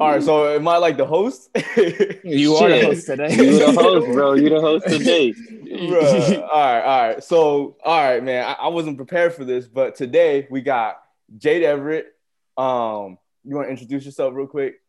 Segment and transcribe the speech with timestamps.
[0.00, 1.50] All right, so am I like the host?
[2.24, 3.32] you are the host today.
[3.32, 4.34] you the host, bro.
[4.34, 5.32] You the host today.
[5.64, 6.42] Bruh.
[6.42, 7.22] All right, all right.
[7.22, 8.44] So, all right, man.
[8.44, 11.00] I, I wasn't prepared for this, but today we got
[11.38, 12.06] Jade Everett.
[12.56, 14.80] Um, you want to introduce yourself real quick?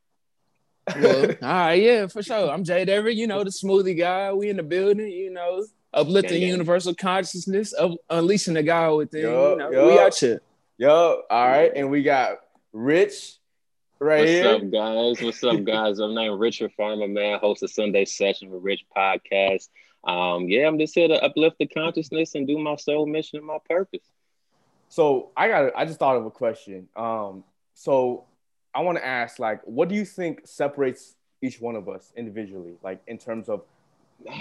[1.00, 2.50] well, all right, yeah, for sure.
[2.50, 4.34] I'm Jade Everett, you know, the smoothie guy.
[4.34, 6.54] We in the building, you know, uplifting yeah, yeah.
[6.54, 9.22] universal consciousness, of unleashing the guy within.
[9.22, 9.88] Yo, you know, yo.
[9.88, 10.42] we out here.
[10.80, 12.40] Yo, all right, and we got
[12.74, 13.38] Rich
[14.00, 14.48] right What's here.
[14.48, 15.22] up, guys?
[15.22, 16.00] What's up, guys?
[16.00, 17.40] I'm named Richard Farmer, man.
[17.40, 19.70] Host of Sunday Session with Rich podcast.
[20.04, 23.48] Um, yeah, I'm just here to uplift the consciousness and do my soul mission and
[23.48, 24.06] my purpose.
[24.90, 26.88] So I got, I just thought of a question.
[26.96, 28.26] Um, so
[28.74, 32.74] I want to ask, like, what do you think separates each one of us individually,
[32.84, 33.64] like in terms of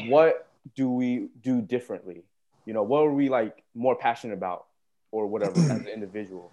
[0.06, 2.22] what do we do differently?
[2.66, 4.66] You know, what are we like more passionate about,
[5.12, 6.50] or whatever as an individual?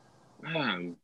[0.42, 0.96] Man,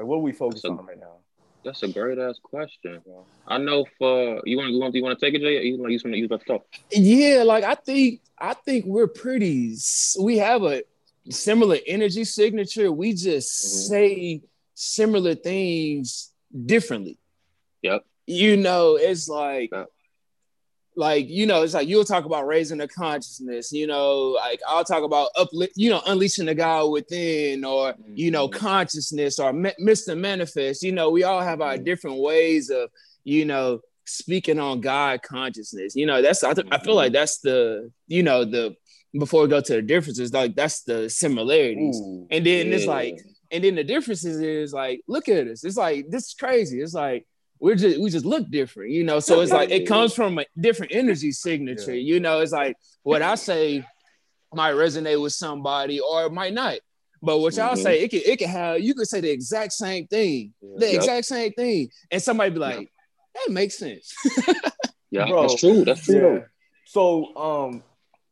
[0.00, 1.16] like, what are we focused on right now?
[1.62, 3.02] That's a great ass question.
[3.46, 5.62] I know for you want you want you want to take it, Jay?
[5.62, 6.66] You want you about to talk?
[6.90, 9.76] Yeah, like I think I think we're pretty.
[10.18, 10.84] We have a
[11.28, 12.90] similar energy signature.
[12.90, 13.92] We just mm-hmm.
[13.92, 14.42] say
[14.74, 16.32] similar things
[16.64, 17.18] differently.
[17.82, 18.06] Yep.
[18.26, 19.90] You know, it's like yep
[21.00, 24.84] like you know it's like you'll talk about raising the consciousness you know like i'll
[24.84, 28.12] talk about uplift you know unleashing the god within or mm-hmm.
[28.14, 28.58] you know mm-hmm.
[28.58, 31.84] consciousness or mr manifest you know we all have our mm-hmm.
[31.84, 32.90] different ways of
[33.24, 37.38] you know speaking on god consciousness you know that's I, th- I feel like that's
[37.38, 38.76] the you know the
[39.18, 42.74] before we go to the differences like that's the similarities Ooh, and then yeah.
[42.74, 43.18] it's like
[43.50, 46.94] and then the differences is like look at us it's like this is crazy it's
[46.94, 47.26] like
[47.60, 49.20] we're just we just look different, you know.
[49.20, 52.14] So it's like it comes from a different energy signature, yeah.
[52.14, 52.40] you know.
[52.40, 53.84] It's like what I say
[54.52, 56.78] might resonate with somebody or it might not.
[57.22, 57.82] But what y'all mm-hmm.
[57.82, 60.70] say, it can it can have you could say the exact same thing, yeah.
[60.78, 60.94] the yep.
[60.96, 62.90] exact same thing, and somebody be like,
[63.34, 64.14] that makes sense.
[65.10, 65.84] yeah, Bro, that's true.
[65.84, 66.36] That's true.
[66.36, 66.44] Yeah.
[66.86, 67.82] So um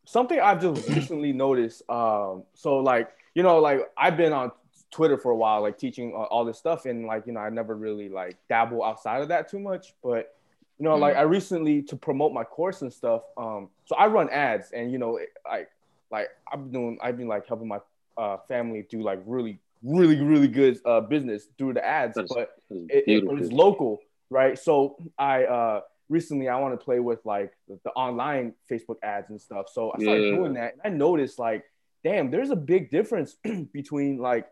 [0.06, 4.52] something I've just recently noticed, um, so like, you know, like I've been on
[4.90, 7.50] Twitter for a while, like teaching uh, all this stuff, and like you know, I
[7.50, 9.94] never really like dabble outside of that too much.
[10.02, 10.34] But
[10.78, 13.22] you know, mm like I recently to promote my course and stuff.
[13.36, 15.70] Um, so I run ads, and you know, like
[16.10, 17.80] like I've been doing, I've been like helping my
[18.16, 22.50] uh, family do like really, really, really good uh, business through the ads, that's, but
[22.70, 24.00] it, it, it's local,
[24.30, 24.58] right?
[24.58, 29.30] So I uh, recently I want to play with like the, the, online Facebook ads
[29.30, 29.66] and stuff.
[29.72, 30.36] So I started yeah.
[30.36, 31.64] doing that, and I noticed like,
[32.02, 33.36] damn, there's a big difference
[33.72, 34.46] between like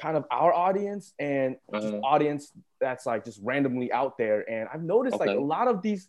[0.00, 2.00] kind of our audience and uh-huh.
[2.04, 4.48] audience that's like just randomly out there.
[4.48, 5.26] And I've noticed okay.
[5.26, 6.08] like a lot of these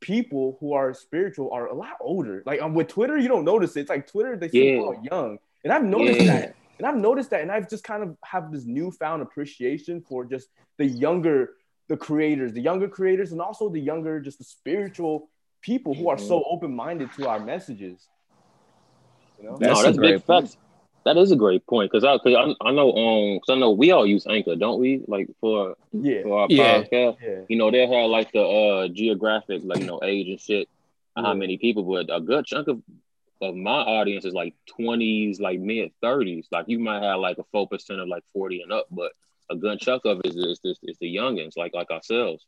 [0.00, 2.42] people who are spiritual are a lot older.
[2.44, 3.82] Like um, with Twitter, you don't notice it.
[3.82, 4.82] It's like Twitter, they seem yeah.
[4.82, 5.38] all young.
[5.64, 6.40] And I've noticed yeah.
[6.40, 6.54] that.
[6.78, 7.40] And I've noticed that.
[7.40, 11.54] And I've just kind of have this newfound appreciation for just the younger,
[11.88, 15.28] the creators, the younger creators, and also the younger, just the spiritual
[15.60, 16.54] people who are so mm-hmm.
[16.54, 18.06] open-minded to our messages.
[19.38, 19.56] You know?
[19.58, 20.56] That's, no, that's a great fact.
[21.08, 23.70] That is a great point because I, cause I, I know um cause I know
[23.70, 25.02] we all use Anchor, don't we?
[25.08, 26.82] Like for yeah for our yeah.
[26.82, 27.40] podcast, yeah.
[27.48, 30.68] you know they have like the uh geographic like you know age and shit,
[31.16, 31.22] yeah.
[31.22, 32.82] how many people, but a good chunk of
[33.40, 36.46] of my audience is like twenties, like mid thirties.
[36.52, 39.12] Like you might have like a four percent of like forty and up, but
[39.48, 42.44] a good chunk of it is is, is the youngins like like ourselves.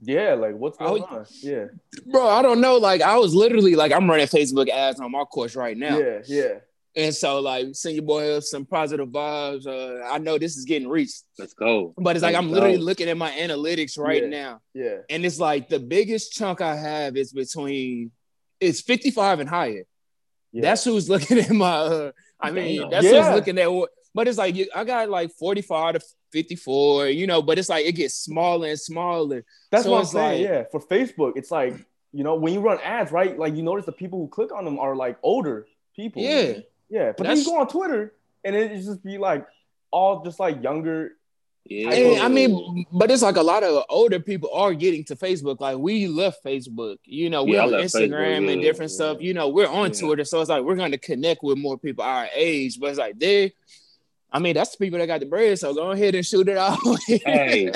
[0.00, 1.26] Yeah, like what's going on?
[1.40, 1.64] Yeah,
[2.06, 2.76] bro, I don't know.
[2.76, 5.98] Like I was literally like I'm running Facebook ads on my course right now.
[5.98, 6.54] Yeah, yeah.
[6.96, 9.66] And so, like, send your boy some positive vibes.
[9.66, 11.22] Uh, I know this is getting reached.
[11.38, 11.94] Let's go.
[11.96, 12.54] But it's Let's like I'm go.
[12.54, 14.28] literally looking at my analytics right yeah.
[14.28, 14.60] now.
[14.74, 14.96] Yeah.
[15.08, 18.10] And it's like the biggest chunk I have is between
[18.58, 19.84] it's 55 and higher.
[20.52, 20.62] Yeah.
[20.62, 21.72] That's who's looking at my.
[21.72, 23.24] Uh, I mean, that's yeah.
[23.24, 23.90] who's looking at what.
[24.12, 26.00] But it's like I got like 45 to
[26.32, 27.40] 54, you know.
[27.42, 29.44] But it's like it gets smaller and smaller.
[29.70, 30.42] That's so what I'm saying.
[30.42, 31.74] Like, yeah, for Facebook, it's like
[32.12, 33.38] you know when you run ads, right?
[33.38, 36.22] Like you notice the people who click on them are like older people.
[36.22, 36.54] Yeah.
[36.90, 38.12] Yeah, but then you go on Twitter
[38.44, 39.46] and it just be like
[39.90, 41.12] all just like younger.
[41.64, 45.60] Yeah, I mean, but it's like a lot of older people are getting to Facebook.
[45.60, 48.94] Like we left Facebook, you know, we're yeah, on Instagram Facebook, and different yeah.
[48.94, 49.18] stuff.
[49.20, 52.02] You know, we're on Twitter, so it's like we're going to connect with more people
[52.02, 52.80] our age.
[52.80, 53.52] But it's like they,
[54.32, 55.58] I mean, that's the people that got the bread.
[55.58, 56.78] So go ahead and shoot it out.
[57.06, 57.70] hey,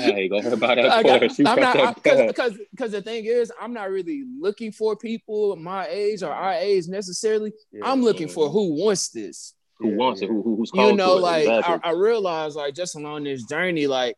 [0.00, 1.04] hey, go ahead about that.
[1.04, 5.86] Got, I'm not because because the thing is, I'm not really looking for people my
[5.86, 7.52] age or our age necessarily.
[7.72, 8.34] Yeah, I'm looking yeah.
[8.34, 9.54] for who wants this.
[9.78, 10.28] Who wants it?
[10.28, 11.80] Who, who's you know, like exactly.
[11.82, 14.16] I, I realize like just along this journey, like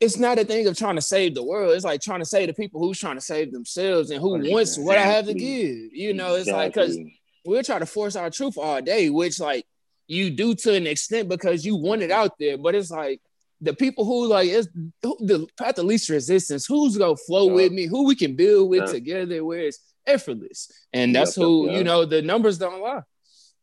[0.00, 1.74] it's not a thing of trying to save the world.
[1.74, 4.78] It's like trying to save the people who's trying to save themselves and who wants
[4.78, 5.92] what I have to give.
[5.92, 6.64] You know, it's exactly.
[6.64, 6.98] like because
[7.44, 9.66] we're trying to force our truth all day, which like
[10.06, 13.20] you do to an extent because you want it out there, but it's like
[13.60, 14.68] the people who like is
[15.02, 18.90] the path of least resistance, who's gonna flow with me, who we can build with
[18.90, 20.70] together, where it's effortless.
[20.92, 21.78] And that's yep, who, yep.
[21.78, 23.02] you know, the numbers don't lie.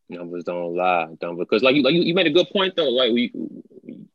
[0.09, 2.89] Numbers don't lie, don't because like you like you, you made a good point though.
[2.89, 3.31] Like we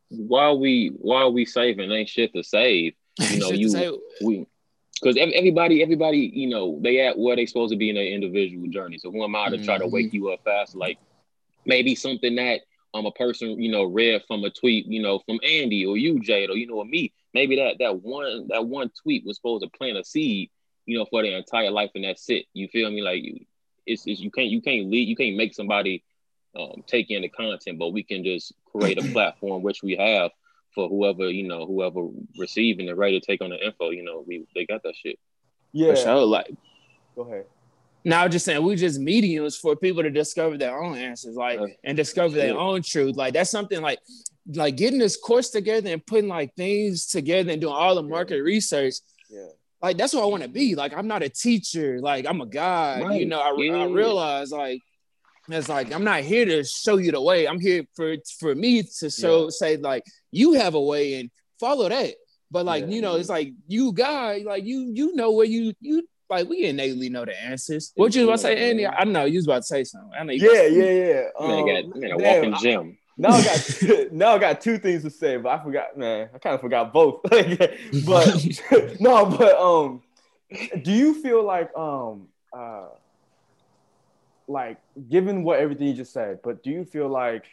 [0.09, 2.95] while we while we saving ain't shit to save.
[3.21, 4.47] You know, you we
[5.01, 8.69] because everybody, everybody, you know, they at where they supposed to be in their individual
[8.69, 8.99] journey.
[8.99, 10.17] So who am I to try to wake mm-hmm.
[10.17, 10.75] you up fast?
[10.75, 10.99] Like
[11.65, 12.61] maybe something that
[12.95, 16.21] um a person, you know, read from a tweet, you know, from Andy or you,
[16.21, 17.13] Jade, or you know, or me.
[17.35, 20.51] Maybe that that one that one tweet was supposed to plant a seed,
[20.87, 22.47] you know, for their entire life, and that's it.
[22.53, 23.03] You feel me?
[23.03, 23.23] Like
[23.87, 26.03] it's, it's you can't you can't lead you can't make somebody
[26.59, 30.31] um, take in the content, but we can just create a platform which we have
[30.75, 32.07] for whoever you know whoever
[32.39, 33.91] receiving the right to take on the info.
[33.91, 35.19] You know, we they got that shit.
[35.73, 35.95] Yeah.
[35.95, 36.27] For sure.
[36.27, 36.53] Like,
[37.15, 37.47] go ahead.
[38.05, 41.97] Now, just saying, we just mediums for people to discover their own answers, like, and
[41.97, 43.17] discover their own truth.
[43.17, 43.99] Like, that's something like,
[44.55, 48.37] like getting this course together and putting like things together and doing all the market
[48.37, 48.43] yeah.
[48.43, 48.95] research.
[49.29, 49.49] Yeah.
[49.83, 50.75] Like, that's what I want to be.
[50.75, 52.01] Like, I'm not a teacher.
[52.01, 53.03] Like, I'm a guy.
[53.03, 53.21] Right.
[53.21, 53.77] You know, I, yeah.
[53.77, 54.81] I realize like
[55.53, 57.47] it's like I'm not here to show you the way.
[57.47, 59.51] I'm here for for me to show yeah.
[59.51, 62.15] say like you have a way and follow that.
[62.51, 66.07] But like you know, it's like you guy, like you you know where you you
[66.31, 67.93] like we innately know the answers.
[67.97, 68.87] What you about to say, Andy?
[68.87, 70.13] I know you was about to say something.
[70.19, 70.33] I know.
[70.33, 71.23] yeah, yeah, yeah.
[71.39, 72.99] Um, man, I got, man, a walking gym.
[73.21, 76.31] Now I got now I got two things to say, but I forgot, man.
[76.35, 77.21] I kind of forgot both.
[77.25, 77.41] but
[79.01, 80.03] no, but um,
[80.83, 82.87] do you feel like um uh
[84.49, 84.79] like
[85.09, 87.45] given what everything you just said, but do you feel like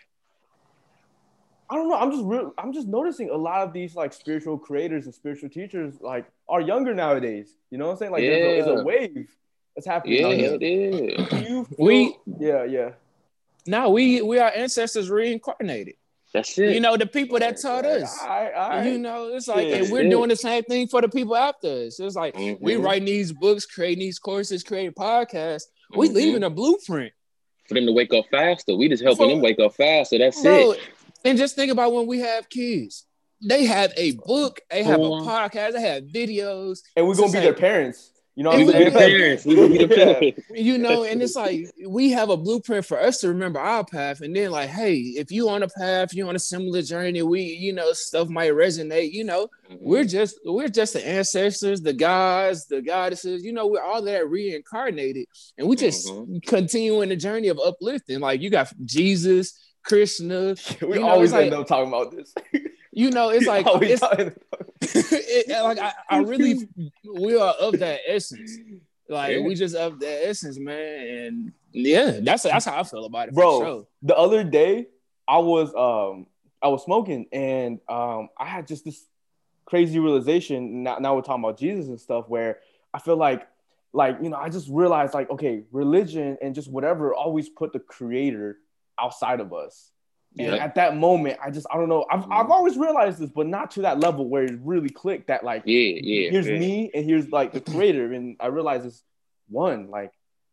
[1.70, 4.58] I don't know, I'm just real I'm just noticing a lot of these like spiritual
[4.58, 7.56] creators and spiritual teachers like are younger nowadays.
[7.72, 8.12] You know what I'm saying?
[8.12, 8.30] Like yeah.
[8.30, 9.36] there's, a, there's a wave
[9.76, 10.22] that's happening.
[10.22, 11.28] Yeah, it is.
[11.28, 12.92] Feel, we yeah, yeah.
[13.66, 15.96] No, we we are ancestors reincarnated.
[16.34, 16.74] That's it.
[16.74, 18.18] You know, the people that taught us.
[18.22, 18.92] All right, all right.
[18.92, 22.00] You know, it's like, and we're doing the same thing for the people after us.
[22.00, 22.64] It's like mm-hmm.
[22.64, 25.64] we writing these books, creating these courses, creating podcasts.
[25.96, 26.16] We mm-hmm.
[26.16, 27.14] leaving a blueprint
[27.68, 28.76] for them to wake up faster.
[28.76, 30.18] We just helping for, them wake up faster.
[30.18, 30.80] That's bro, it.
[31.26, 33.06] And just think about when we have kids.
[33.42, 37.40] They have a book, they have a podcast, they have videos, and we're gonna be
[37.40, 38.12] their parents.
[38.38, 39.46] You know, we be the parents.
[39.46, 40.42] We be the parents.
[40.52, 44.22] You know, and it's like we have a blueprint for us to remember our path,
[44.22, 47.42] and then like, hey, if you on a path, you on a similar journey, we,
[47.42, 49.12] you know, stuff might resonate.
[49.12, 49.78] You know, mm-hmm.
[49.80, 53.44] we're just we're just the ancestors, the gods, the goddesses.
[53.44, 55.26] You know, we're all that reincarnated,
[55.58, 56.38] and we just mm-hmm.
[56.46, 58.20] continuing the journey of uplifting.
[58.20, 60.56] Like you got Jesus, Krishna.
[60.82, 62.34] we always end like, up talking about this.
[62.92, 64.04] you know, it's like it's,
[64.82, 66.68] it, like I, I, really
[67.14, 68.58] we are of that essence.
[69.08, 69.42] Like yeah.
[69.42, 71.08] we just of that essence, man.
[71.08, 73.34] And yeah, that's that's how I feel about it.
[73.34, 73.88] Bro, sure.
[74.04, 74.88] the other day
[75.28, 76.28] I was um
[76.62, 79.06] I was smoking and um I had just this
[79.66, 80.84] crazy realization.
[80.84, 82.60] Now, now we're talking about Jesus and stuff where
[82.94, 83.48] I feel like
[83.94, 87.80] like you know I just realized like okay religion and just whatever always put the
[87.80, 88.58] creator
[89.00, 89.92] outside of us
[90.40, 92.06] and at that moment, I just I don't know.
[92.10, 92.30] I've.
[92.32, 95.28] I've always realized this, but not to that level where it really clicked.
[95.28, 96.30] That like, yeah, yeah.
[96.30, 96.60] Here's yeah.
[96.60, 99.04] me, and here's like the creator, and I realize it's
[99.50, 99.90] one.
[99.90, 100.12] Like,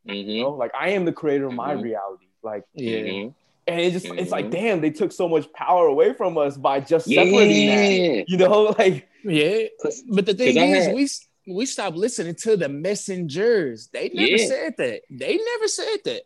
[0.08, 0.29] mm-hmm.
[0.29, 1.82] you know, like I am the creator of my mm-hmm.
[1.82, 2.29] reality.
[2.43, 2.99] Like, yeah.
[2.99, 3.29] Mm-hmm.
[3.67, 4.52] And it just it's like, mm-hmm.
[4.52, 8.17] damn, they took so much power away from us by just separating yeah.
[8.17, 8.25] that.
[8.29, 9.64] You know, like yeah.
[10.08, 10.94] But the thing is, had...
[10.94, 11.08] we
[11.46, 13.89] we stopped listening to the messengers.
[13.89, 15.03] They never said that.
[15.10, 16.22] They never said that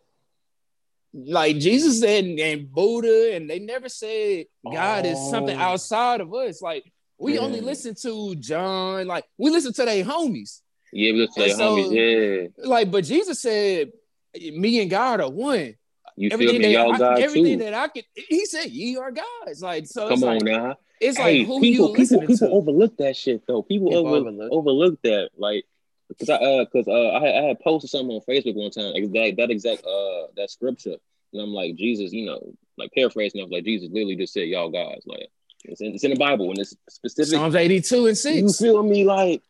[1.26, 5.08] like Jesus and, and Buddha, and they never said God oh.
[5.08, 5.62] is something oh.
[5.62, 6.62] outside of us.
[6.62, 7.40] Like we yeah.
[7.40, 10.60] only listen to John, like we listen to their homies.
[10.92, 12.52] Yeah, we listen to so, homies.
[12.56, 12.66] Yeah.
[12.66, 13.92] Like, but Jesus said,
[14.34, 15.74] "Me and God are one."
[16.16, 16.74] You everything feel me?
[16.74, 17.64] Y'all I, God everything too.
[17.64, 18.04] that I could.
[18.14, 20.76] He said, "Ye are gods." Like, so come on like, now.
[21.00, 22.50] It's hey, like who people, you people, people to?
[22.50, 23.62] overlook that shit though.
[23.62, 24.52] People, people over, overlook.
[24.52, 25.30] overlook that.
[25.36, 25.64] Like,
[26.08, 28.92] because I, uh, because uh, I had, I had posted something on Facebook one time.
[28.94, 30.96] Exact that exact uh that scripture
[31.32, 34.70] and I'm like, Jesus, you know, like paraphrasing, I'm like, Jesus literally just said, y'all
[34.70, 35.02] guys.
[35.04, 35.28] Like,
[35.64, 37.32] it's in, it's in the Bible and it's specific.
[37.32, 38.36] Psalms 82 and 6.
[38.36, 39.04] You feel me?
[39.04, 39.42] Like,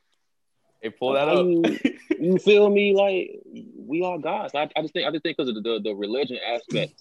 [0.81, 1.45] Hey, pull that up.
[1.45, 2.95] You, you, feel me?
[2.95, 3.41] Like
[3.77, 4.55] we are gods.
[4.55, 6.95] I, I just think I just think because of the, the, the religion aspect,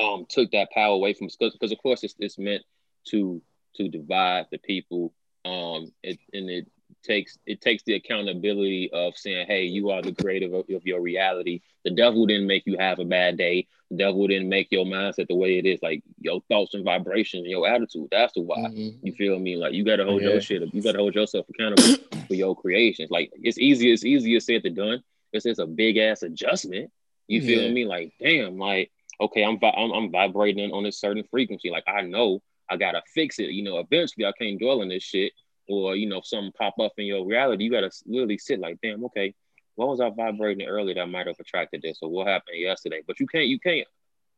[0.00, 2.62] um, took that power away from us because of course it's it's meant
[3.08, 3.42] to
[3.76, 5.12] to divide the people.
[5.44, 6.70] Um, it, and it
[7.04, 11.00] takes it takes the accountability of saying, "Hey, you are the creator of, of, your
[11.00, 11.60] reality.
[11.84, 13.68] The devil didn't make you have a bad day.
[13.90, 15.80] The devil didn't make your mindset the way it is.
[15.82, 18.08] Like your thoughts and vibrations and your attitude.
[18.10, 18.58] That's the why.
[18.58, 19.06] Mm-hmm.
[19.06, 19.56] You feel me?
[19.56, 20.30] Like you got to hold yeah.
[20.30, 20.74] your shit.
[20.74, 23.10] You got to hold yourself accountable for your creations.
[23.10, 23.92] Like it's easy.
[23.92, 25.02] It's easier said than done.
[25.32, 26.90] It's just a big ass adjustment.
[27.28, 27.70] You feel yeah.
[27.70, 27.84] me?
[27.86, 28.58] Like damn.
[28.58, 31.70] Like okay, I'm, I'm I'm vibrating on a certain frequency.
[31.70, 33.50] Like I know I gotta fix it.
[33.50, 35.32] You know, eventually I can't dwell in this shit,
[35.68, 37.64] or you know, if something pop up in your reality.
[37.64, 39.34] You gotta literally sit like, damn, okay,
[39.76, 43.00] what was I vibrating earlier that might have attracted this, or what happened yesterday?
[43.06, 43.86] But you can't, you can't,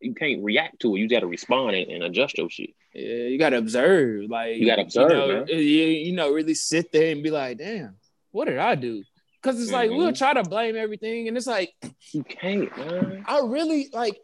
[0.01, 1.01] you can't react to it.
[1.01, 2.71] You gotta respond and, and adjust your shit.
[2.95, 4.31] Yeah, you gotta observe.
[4.31, 5.45] Like you gotta observe, you know.
[5.49, 7.97] You, you know, really sit there and be like, damn,
[8.31, 9.05] what did I do?
[9.43, 9.97] Because it's like Mhm.
[9.97, 11.75] we'll try to blame everything, and it's like
[12.13, 13.23] You can't, man.
[13.27, 14.19] I really like.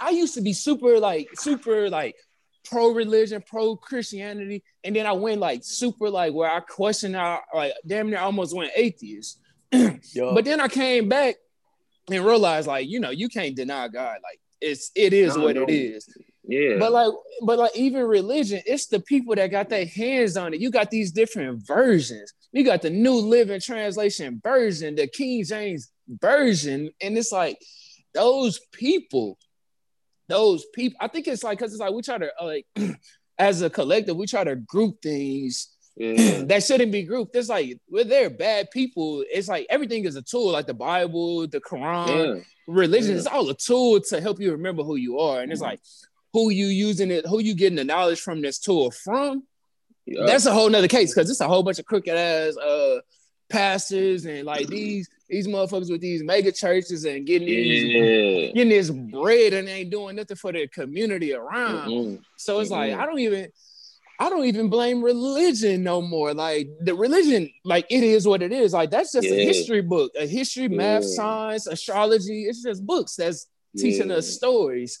[0.00, 2.16] I used to be super like super like
[2.68, 7.42] pro religion, pro Christianity, and then I went like super like where I questioned out
[7.54, 9.38] like damn near almost went atheist.
[9.72, 11.36] But then I came back
[12.10, 14.18] and realized like you know you can't deny God.
[14.22, 15.62] Like it's it is No, what no.
[15.64, 16.08] it is.
[16.48, 16.76] Yeah.
[16.78, 20.60] But like, but like even religion, it's the people that got their hands on it.
[20.60, 22.32] You got these different versions.
[22.52, 27.58] You got the New Living Translation version, the King James version, and it's like
[28.14, 29.38] those people,
[30.28, 30.98] those people.
[31.00, 32.66] I think it's like because it's like we try to uh, like
[33.38, 36.42] as a collective, we try to group things yeah.
[36.44, 37.34] that shouldn't be grouped.
[37.36, 39.24] It's like we're there bad people.
[39.30, 42.42] It's like everything is a tool, like the Bible, the Quran yeah.
[42.66, 43.16] religion Yeah.
[43.18, 45.80] is all a tool to help you remember who you are and it's like
[46.32, 49.44] who you using it who you getting the knowledge from this tool from
[50.26, 52.98] that's a whole nother case because it's a whole bunch of crooked ass uh
[53.48, 58.46] pastors and like these these motherfuckers with these mega churches and getting these yeah.
[58.52, 62.20] getting this bread and ain't doing nothing for the community around Mhm.
[62.36, 62.98] so it's like Mhm.
[62.98, 63.48] i don't even
[64.18, 66.32] I don't even blame religion no more.
[66.32, 68.72] Like the religion, like it is what it is.
[68.72, 71.08] Like that's just a history book, a history, math, Yeah.
[71.16, 72.44] science, astrology.
[72.44, 74.14] It's just books that's teaching Yeah.
[74.16, 75.00] us stories.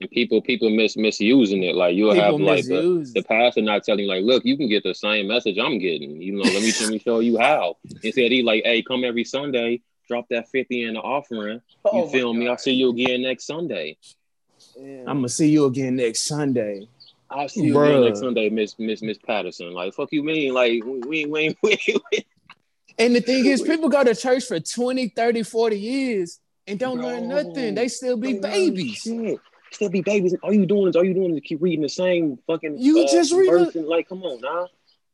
[0.00, 1.76] And people people mis misusing it.
[1.76, 4.68] Like you'll People have like the, the pastor not telling you like, look, you can
[4.68, 6.20] get the same message I'm getting.
[6.20, 7.76] You know, let me let me show you how.
[8.02, 11.60] Instead, he like, hey, come every Sunday, drop that fifty in the offering.
[11.84, 12.48] Oh you Oh my feel me?
[12.48, 13.96] I'll see you again next Sunday.
[14.76, 15.02] Yeah.
[15.06, 16.88] I'm gonna see you again next Sunday.
[17.30, 17.90] I'll see you Bruh.
[17.90, 19.72] again next Sunday, Miss Miss Miss Patterson.
[19.72, 20.54] Like, fuck you mean?
[20.54, 21.78] Like, we we we, we,
[22.12, 22.26] we
[22.98, 27.00] And the thing is, people go to church for 20, 30, 40 years and don't
[27.00, 27.74] learn nothing.
[27.74, 28.96] They still be babies.
[28.96, 29.38] shit.
[29.74, 30.34] Still be babies.
[30.42, 32.78] All you doing is all you doing is keep reading the same fucking.
[32.78, 34.66] You uh, just read verse and, like, come on, nah.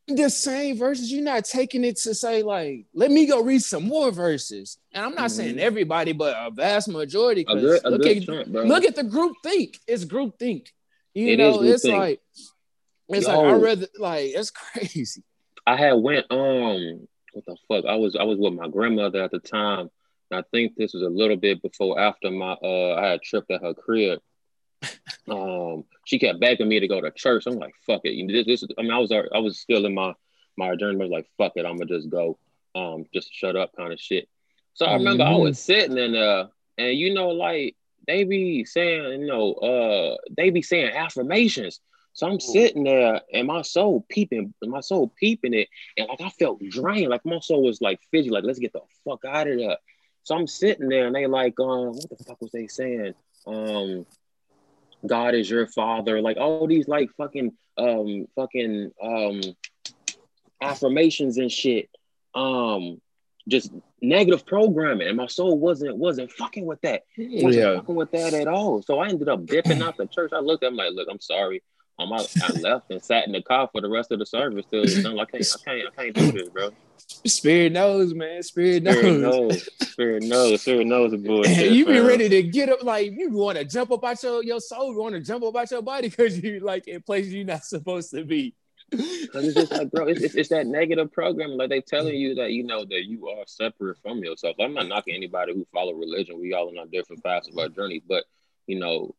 [0.07, 1.11] The same verses.
[1.11, 4.76] You're not taking it to say, like, let me go read some more verses.
[4.93, 5.35] And I'm not Mhm.
[5.37, 7.45] saying everybody, but a vast majority.
[7.49, 9.79] A good, a look at look at the group think.
[9.87, 10.73] It's group think.
[11.14, 11.95] You It know, it's think.
[11.95, 12.21] like
[13.09, 13.33] it's Yo.
[13.35, 15.23] like I rather like it's crazy.
[15.67, 17.85] I had went um what the fuck?
[17.87, 19.90] I was I was with my grandmother at the time.
[20.33, 23.62] I think this was a little bit before after my uh I had tripped at
[23.62, 24.21] her crib.
[25.29, 27.47] Um she kept begging me to go to church.
[27.47, 28.15] I'm like, fuck it.
[28.15, 30.15] You know, this, this I mean I was I was still in my
[30.57, 31.01] my journey.
[31.01, 32.39] I was like, fuck it, I'm gonna just go.
[32.75, 34.29] Um just shut up kind of shit.
[34.75, 35.41] So I remember I Mhm.
[35.43, 40.51] was sitting in there and you know like they be saying, you know, uh they
[40.51, 41.81] be saying affirmations.
[42.13, 46.31] So I'm sitting there and my soul peeping, my soul peeping it, and like I
[46.31, 49.59] felt drained, like my soul was like fidgy, like let's get the fuck out of
[49.59, 49.77] there.
[50.25, 53.15] So I'm sitting there and they like, um, what the fuck was they saying?
[53.47, 54.07] Um,
[55.07, 59.40] God is your father, like all these like fucking um fucking um
[60.61, 61.88] affirmations and shit.
[62.35, 63.00] Um,
[63.49, 67.75] just negative programming, and my soul wasn't wasn't fucking with that wasn't Yeah.
[67.76, 68.83] fucking with that at all.
[68.83, 70.33] So I ended up dipping out the church.
[70.35, 71.62] I looked at him like, look, I'm sorry.
[72.00, 74.64] Um, I, I left and sat in the car for the rest of the service.
[74.71, 75.16] Till done.
[75.16, 76.71] Like, I can't, I can't, I can't do this, bro.
[77.26, 78.42] Spirit knows, man.
[78.42, 78.97] Spirit knows.
[78.97, 81.73] Spirit knows, spirit knows, spirit knows the bullshit.
[81.73, 84.61] you be ready to get up, like you want to jump up out your, your
[84.61, 87.45] soul, you want to jump up out your body because you like in places you're
[87.45, 88.54] not supposed to be.
[88.92, 91.59] Cause it's just like, bro, it's, it's, it's that negative programming.
[91.59, 94.57] Like they telling you that you know that you are separate from yourself.
[94.59, 96.40] I'm not knocking anybody who follow religion.
[96.40, 98.25] We all on our different paths of our journey, But
[98.66, 99.14] you know,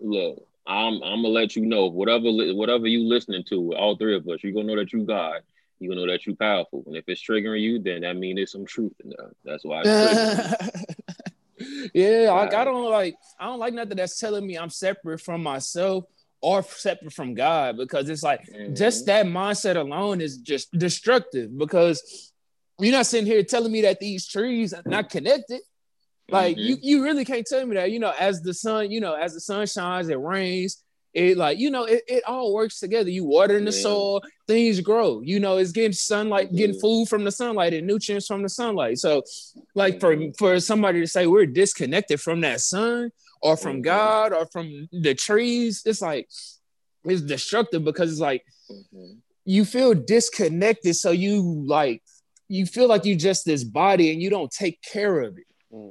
[0.00, 4.26] look, I'm I'm gonna let you know whatever whatever you listening to, all three of
[4.28, 5.40] us, you're gonna know that you God.
[5.78, 6.84] You're gonna know that you powerful.
[6.86, 9.32] And if it's triggering you, then that means there's some truth in there.
[9.44, 9.82] That's why
[11.94, 15.42] yeah, like I don't like I don't like nothing that's telling me I'm separate from
[15.42, 16.04] myself
[16.40, 18.44] or separate from God because it's like
[18.74, 19.06] just mm-hmm.
[19.06, 22.32] that mindset alone is just destructive because
[22.78, 25.60] you're not sitting here telling me that these trees are not connected.
[26.28, 26.64] Like Mhm.
[26.68, 27.90] you, you really can't tell me that.
[27.90, 30.82] You know, as the sun, you know, as the sun shines, it rains.
[31.12, 33.08] It like you know, it, it all works together.
[33.10, 33.82] You water in the Yeah.
[33.82, 35.20] soil, things grow.
[35.20, 36.80] You know, it's getting sunlight, getting Mhm.
[36.80, 38.98] food from the sunlight and nutrients from the sunlight.
[38.98, 39.22] So,
[39.74, 40.00] like Mhm.
[40.00, 43.10] for for somebody to say we're disconnected from that sun
[43.42, 43.84] or from Mhm.
[43.84, 46.28] God or from the trees, it's like
[47.04, 49.18] it's destructive because it's like Mhm.
[49.44, 52.02] you feel disconnected so you like
[52.48, 55.44] you feel like you just this body and you don't take care of it.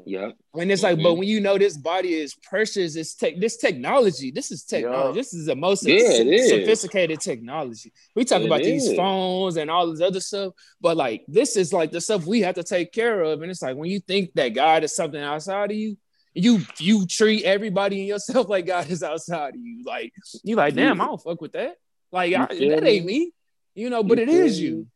[0.05, 0.31] Yeah.
[0.53, 1.03] And it's like, mm-hmm.
[1.03, 4.31] but when you know this body is precious, it's tech this technology.
[4.31, 5.07] This is technology.
[5.09, 5.21] Yeah.
[5.21, 7.91] This is the most yeah, sophisticated technology.
[8.15, 8.87] We talk it about is.
[8.87, 12.41] these phones and all this other stuff, but like this is like the stuff we
[12.41, 13.41] have to take care of.
[13.41, 15.97] And it's like when you think that God is something outside of you,
[16.33, 19.83] you you treat everybody and yourself like God is outside of you.
[19.85, 20.13] Like
[20.43, 21.75] you like, damn, I don't fuck with that.
[22.11, 23.31] Like I, that ain't me,
[23.75, 24.03] you know.
[24.03, 24.87] But you it is you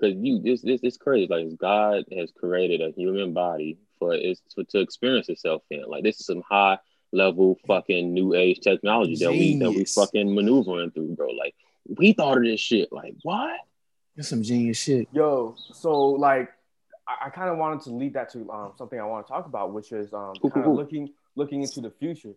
[0.00, 1.28] because you this this is crazy.
[1.30, 5.84] Like God has created a human body for it to, to experience itself in.
[5.86, 6.78] Like this is some high
[7.12, 11.28] level fucking new age technology that we that we fucking maneuvering through, bro.
[11.28, 11.54] Like
[11.86, 12.92] we thought of this shit.
[12.92, 13.60] Like what?
[14.16, 15.08] That's some genius shit.
[15.12, 16.50] Yo, so like
[17.06, 19.46] I, I kind of wanted to lead that to um, something I want to talk
[19.46, 22.34] about, which is um, kind of looking looking into the future.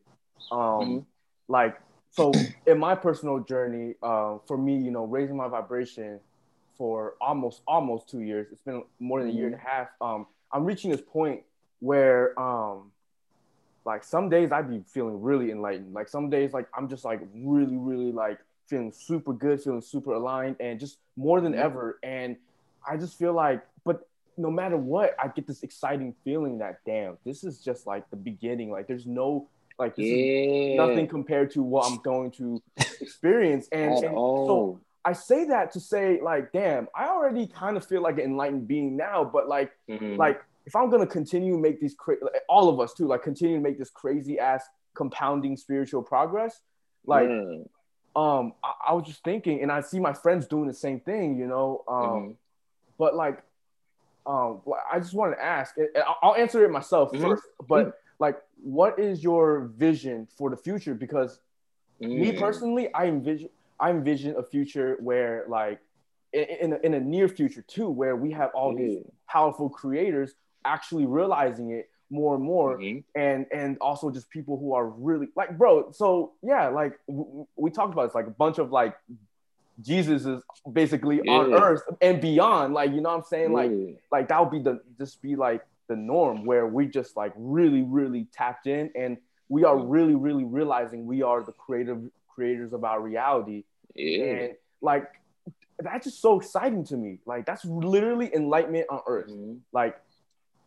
[0.51, 0.99] Um, mm-hmm.
[1.47, 1.79] like
[2.11, 2.31] so
[2.67, 6.19] in my personal journey, uh, for me, you know, raising my vibration
[6.83, 8.47] for almost almost two years.
[8.51, 9.65] It's been more than a year and a mm-hmm.
[9.65, 9.87] half.
[10.01, 11.39] Um, I'm reaching this point
[11.79, 12.91] where um,
[13.85, 15.93] like some days I'd be feeling really enlightened.
[15.93, 20.11] Like some days, like I'm just like really, really like feeling super good, feeling super
[20.11, 21.61] aligned, and just more than mm-hmm.
[21.61, 21.99] ever.
[22.03, 22.35] And
[22.85, 27.17] I just feel like, but no matter what, I get this exciting feeling that damn,
[27.23, 28.71] this is just like the beginning.
[28.71, 29.47] Like there's no
[29.79, 30.75] like yeah.
[30.75, 32.61] nothing compared to what I'm going to
[32.99, 33.69] experience.
[33.71, 38.01] And, and so I say that to say like, damn, I already kind of feel
[38.01, 40.15] like an enlightened being now, but like, mm-hmm.
[40.15, 42.17] like if I'm gonna continue make these cra-
[42.47, 46.61] all of us too, like continue to make this crazy ass compounding spiritual progress,
[47.05, 47.67] like, mm.
[48.15, 51.37] um, I, I, was just thinking, and I see my friends doing the same thing,
[51.37, 52.31] you know, um, mm-hmm.
[52.97, 53.43] but like,
[54.25, 55.75] um, I just want to ask,
[56.21, 57.23] I'll answer it myself mm-hmm.
[57.23, 60.93] first, but like, what is your vision for the future?
[60.93, 61.41] Because
[61.99, 62.39] me mm.
[62.39, 63.49] personally, I envision
[63.79, 65.79] I envision a future where like
[66.31, 70.33] in, in, a, in a near future too, where we have all these powerful creators
[70.65, 72.99] actually realizing it more and more mm-hmm.
[73.19, 77.71] and and also just people who are really like bro so yeah like w- we
[77.71, 78.95] talked about it's like a bunch of like
[79.81, 81.31] jesus is basically yeah.
[81.31, 83.57] on earth and beyond like you know what i'm saying yeah.
[83.57, 83.71] like
[84.11, 87.81] like that would be the just be like the norm where we just like really
[87.81, 89.17] really tapped in and
[89.49, 93.63] we are really really realizing we are the creative creators of our reality.
[93.95, 94.23] Yeah.
[94.23, 95.07] And like
[95.79, 97.19] that's just so exciting to me.
[97.25, 99.29] Like that's literally enlightenment on earth.
[99.29, 99.57] Mm-hmm.
[99.71, 99.99] Like,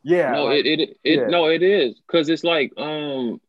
[0.03, 0.33] yeah.
[0.33, 1.27] No, like, it it, it yeah.
[1.27, 2.01] no, it is.
[2.07, 3.41] Cause it's like um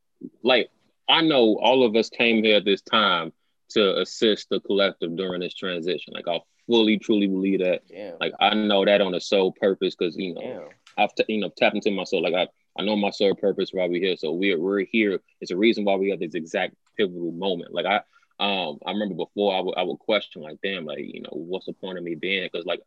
[0.43, 0.69] like
[1.09, 3.31] I know all of us came here at this time
[3.69, 6.13] to assist the collective during this transition.
[6.13, 7.81] Like I fully truly believe that.
[7.89, 8.13] Yeah.
[8.19, 10.69] Like I know that on a sole purpose because you know Damn.
[10.97, 12.23] I've t- you know tapped into my soul.
[12.23, 12.47] Like I
[12.79, 14.17] I know my sole purpose why we're here.
[14.17, 15.19] So we're we're here.
[15.41, 17.73] It's a reason why we have this exact pivotal moment.
[17.73, 17.97] Like I
[18.39, 21.65] um I remember before I would I would question like damn like you know what's
[21.65, 22.81] the point of me being because like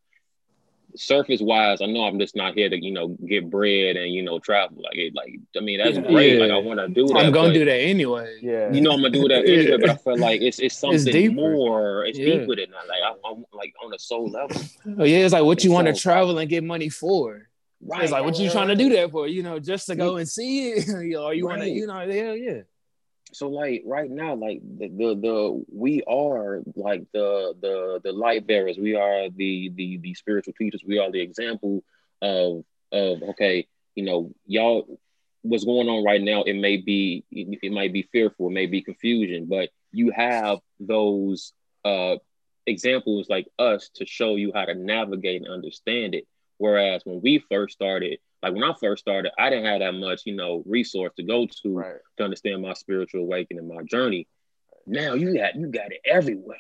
[0.96, 4.22] surface wise I know I'm just not here to you know get bread and you
[4.22, 4.82] know travel.
[4.82, 6.34] Like it like I mean that's yeah, great.
[6.34, 6.40] Yeah.
[6.40, 8.38] like I want to do that I'm gonna do that anyway.
[8.40, 8.72] Yeah.
[8.72, 11.34] You know I'm gonna do that anyway but I feel like it's it's something it's
[11.34, 12.38] more it's yeah.
[12.38, 12.88] deeper than that.
[12.88, 14.60] Like I, am like on a soul level.
[14.98, 17.50] Oh yeah it's like what you want to travel and get money for.
[17.82, 18.02] Right.
[18.02, 19.26] It's like, what you trying to do that for?
[19.26, 22.36] You know, just to go and see it, or you want to, you know, hell
[22.36, 22.60] yeah.
[23.32, 28.46] So like right now, like the, the the we are like the the the light
[28.46, 28.78] bearers.
[28.78, 30.82] We are the the the spiritual teachers.
[30.86, 31.84] We are the example
[32.22, 34.98] of of okay, you know, y'all
[35.42, 36.42] what's going on right now.
[36.42, 41.52] It may be it might be fearful, it may be confusion, but you have those
[41.84, 42.16] uh
[42.66, 46.26] examples like us to show you how to navigate and understand it.
[46.58, 50.22] Whereas when we first started, like when I first started, I didn't have that much,
[50.24, 51.96] you know, resource to go to right.
[52.16, 54.26] to understand my spiritual awakening, my journey.
[54.87, 56.59] Now you got you got it everywhere.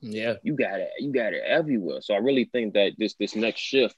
[0.00, 0.90] Yeah, you got it.
[1.00, 2.00] You got it everywhere.
[2.02, 3.96] So I really think that this this next shift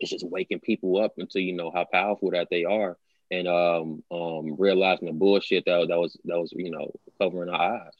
[0.00, 2.96] is just waking people up into you know how powerful that they are,
[3.30, 7.80] and um um realizing the bullshit that that was that was you know covering our
[7.80, 7.92] eyes.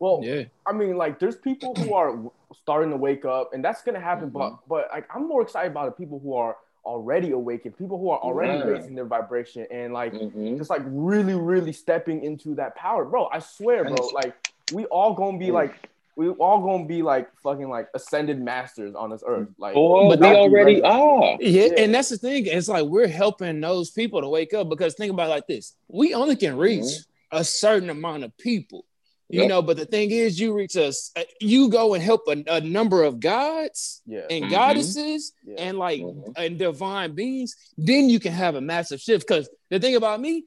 [0.00, 0.44] Well, yeah.
[0.66, 2.18] I mean, like, there's people who are
[2.54, 4.30] starting to wake up, and that's gonna happen.
[4.30, 4.38] Mm-hmm.
[4.38, 8.10] But, but like, I'm more excited about the people who are already awakened, people who
[8.10, 8.64] are already yeah.
[8.64, 10.56] raising their vibration, and like, mm-hmm.
[10.56, 13.28] just like really, really stepping into that power, bro.
[13.32, 13.94] I swear, bro.
[14.14, 14.34] Like,
[14.72, 19.10] we all gonna be like, we all gonna be like fucking like ascended masters on
[19.10, 19.48] this earth.
[19.58, 21.38] Like, oh, but they already are.
[21.40, 22.46] Yeah, yeah, and that's the thing.
[22.46, 26.14] It's like we're helping those people to wake up because think about like this: we
[26.14, 27.38] only can reach mm-hmm.
[27.38, 28.84] a certain amount of people.
[29.30, 29.48] You yep.
[29.48, 32.60] know, but the thing is, you reach us, uh, you go and help a, a
[32.60, 34.22] number of gods yeah.
[34.28, 34.52] and mm-hmm.
[34.52, 35.54] goddesses yeah.
[35.58, 36.32] and like mm-hmm.
[36.36, 39.26] and divine beings, then you can have a massive shift.
[39.26, 40.46] Because the thing about me,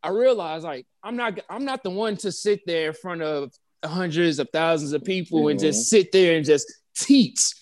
[0.00, 3.52] I realize like I'm not I'm not the one to sit there in front of
[3.84, 5.48] hundreds of thousands of people mm-hmm.
[5.50, 5.96] and just mm-hmm.
[5.96, 7.52] sit there and just teach.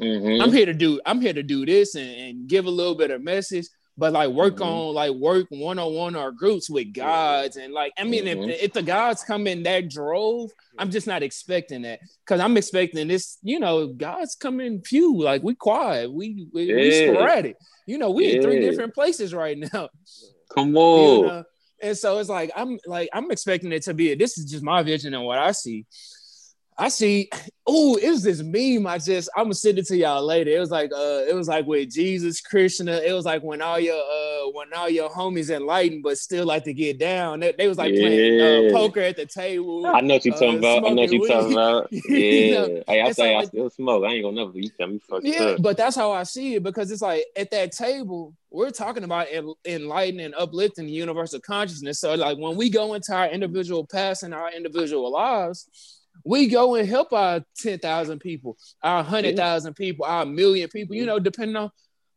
[0.00, 0.42] Mm-hmm.
[0.42, 3.10] I'm here to do I'm here to do this and, and give a little bit
[3.10, 3.66] of message.
[3.98, 4.62] But like work mm-hmm.
[4.62, 8.48] on like work one on one or groups with gods and like I mean mm-hmm.
[8.48, 12.56] if, if the gods come in that drove, I'm just not expecting that because I'm
[12.56, 13.38] expecting this.
[13.42, 15.20] You know, gods come in few.
[15.20, 16.76] Like we quiet, we we, yeah.
[16.76, 17.56] we sporadic.
[17.86, 18.36] You know, we yeah.
[18.36, 19.88] in three different places right now.
[20.54, 21.18] Come on.
[21.18, 21.44] You know?
[21.82, 24.14] And so it's like I'm like I'm expecting it to be.
[24.14, 25.86] This is just my vision and what I see.
[26.80, 27.28] I see.
[27.66, 28.86] Oh, it was this meme.
[28.86, 30.50] I just I'm gonna send it to y'all later.
[30.50, 32.92] It was like uh, it was like with Jesus, Krishna.
[32.98, 36.62] It was like when all your uh, when all your homies enlightened, but still like
[36.64, 37.40] to get down.
[37.40, 38.00] They, they was like yeah.
[38.00, 39.86] playing uh, poker at the table.
[39.86, 40.86] I know what you talking uh, about.
[40.86, 41.88] I know what you talking about.
[42.08, 42.18] Yeah.
[42.18, 42.82] you know?
[42.86, 44.04] Hey, I say I still smoke.
[44.04, 44.56] I ain't gonna never.
[44.56, 45.62] You tell me fuck Yeah, up.
[45.62, 49.26] but that's how I see it because it's like at that table we're talking about
[49.66, 52.00] enlightening and uplifting the universal consciousness.
[52.00, 56.74] So like when we go into our individual past and our individual lives we go
[56.74, 61.70] and help our 10,000 people, our 100,000 people, our million people, you know, depending on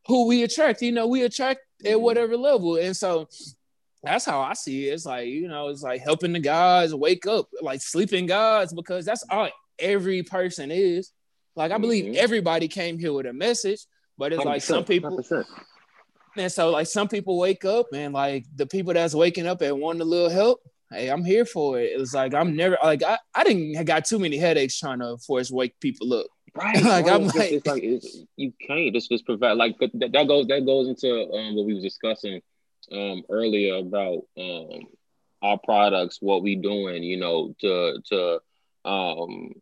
[0.07, 0.81] who we attract.
[0.81, 2.77] You know, we attract at whatever level.
[2.77, 3.27] And so
[4.03, 4.93] that's how I see it.
[4.93, 9.05] It's like, you know, it's like helping the guys wake up, like sleeping gods, because
[9.05, 11.11] that's all every person is.
[11.55, 12.15] Like, I believe mm-hmm.
[12.17, 13.81] everybody came here with a message,
[14.17, 15.17] but it's like some people.
[15.17, 15.45] 100%.
[16.37, 19.81] And so, like, some people wake up and, like, the people that's waking up and
[19.81, 21.91] wanting a little help, hey, I'm here for it.
[21.91, 25.17] It was like I'm never like I, I didn't got too many headaches trying to
[25.17, 26.27] force wake people up.
[26.53, 26.83] Right.
[26.83, 30.27] like I'm it's like, it's like it's, you can't just just provide like that, that
[30.27, 32.41] goes that goes into um, what we was discussing
[32.91, 34.87] um, earlier about um,
[35.41, 38.39] our products, what we doing, you know, to to
[38.83, 39.53] um,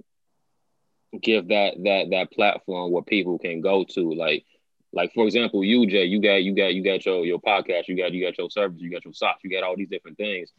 [1.21, 4.45] give that that that platform where people can go to like
[4.91, 7.95] like for example you jay you got you got you got your your podcast you
[7.95, 10.51] got you got your service you got your socks you got all these different things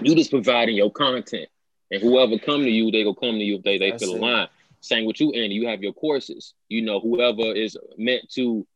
[0.00, 1.48] you just providing your content,
[1.90, 4.50] and whoever come to you, they will come to you if they they feel aligned.
[4.80, 5.54] Same with you, Andy.
[5.54, 6.54] You have your courses.
[6.68, 8.66] You know, whoever is meant to,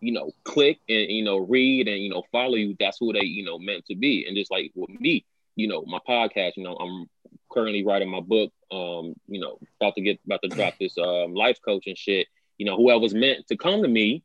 [0.00, 2.76] you know, click and you know read and you know follow you.
[2.78, 4.26] That's who they you know meant to be.
[4.26, 5.24] And just like with me,
[5.56, 6.56] you know, my podcast.
[6.56, 7.08] You know, I'm
[7.50, 8.52] currently writing my book.
[8.70, 12.28] Um, you know, about to get about to drop this um life coaching shit.
[12.58, 14.22] You know, whoever's meant to come to me,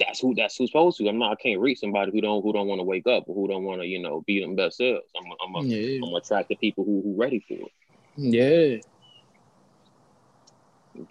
[0.00, 1.08] that's who that's who's supposed to.
[1.08, 1.32] I'm not.
[1.32, 3.64] I can't reach somebody who don't who don't want to wake up or who don't
[3.64, 5.10] want to you know be them best selves.
[5.16, 6.00] I'm a, I'm a, yeah.
[6.04, 7.72] I'm attract the people who who ready for it.
[8.16, 8.76] Yeah.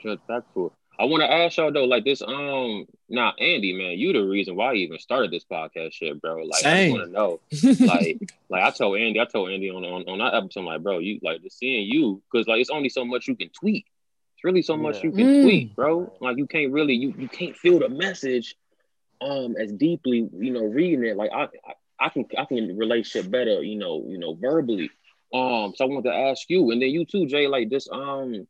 [0.02, 0.74] Just back for it.
[1.00, 2.22] I want to ask y'all though, like this.
[2.22, 6.44] Um, now Andy, man, you the reason why I even started this podcast, shit, bro.
[6.44, 6.94] Like Same.
[6.94, 7.40] I want to know,
[7.88, 8.20] like,
[8.50, 11.00] like I told Andy, I told Andy on on on that episode, I'm like, bro,
[11.00, 13.86] you like just seeing you, because like it's only so much you can tweet.
[14.36, 15.04] It's really so much yeah.
[15.06, 15.44] you can mm.
[15.44, 16.14] tweet, bro.
[16.22, 18.56] Like you can't really you you can't feel the message
[19.22, 21.18] um as deeply, you know, reading it.
[21.18, 21.48] Like I,
[22.00, 24.90] I, can I can relate shit better, you know, you know, verbally.
[25.34, 28.48] Um, so I wanted to ask you, and then you too, Jay, like this, um,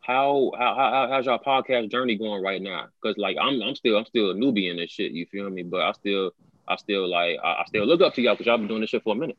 [0.00, 2.86] how how, how how's your podcast journey going right now?
[3.00, 5.62] Because like I'm I'm still I'm still a newbie in this shit, you feel me?
[5.62, 6.32] But I still
[6.68, 8.90] I still like I, I still look up to y'all because y'all been doing this
[8.90, 9.38] shit for a minute.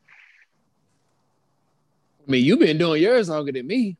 [2.26, 3.96] I mean, you've been doing yours longer than me.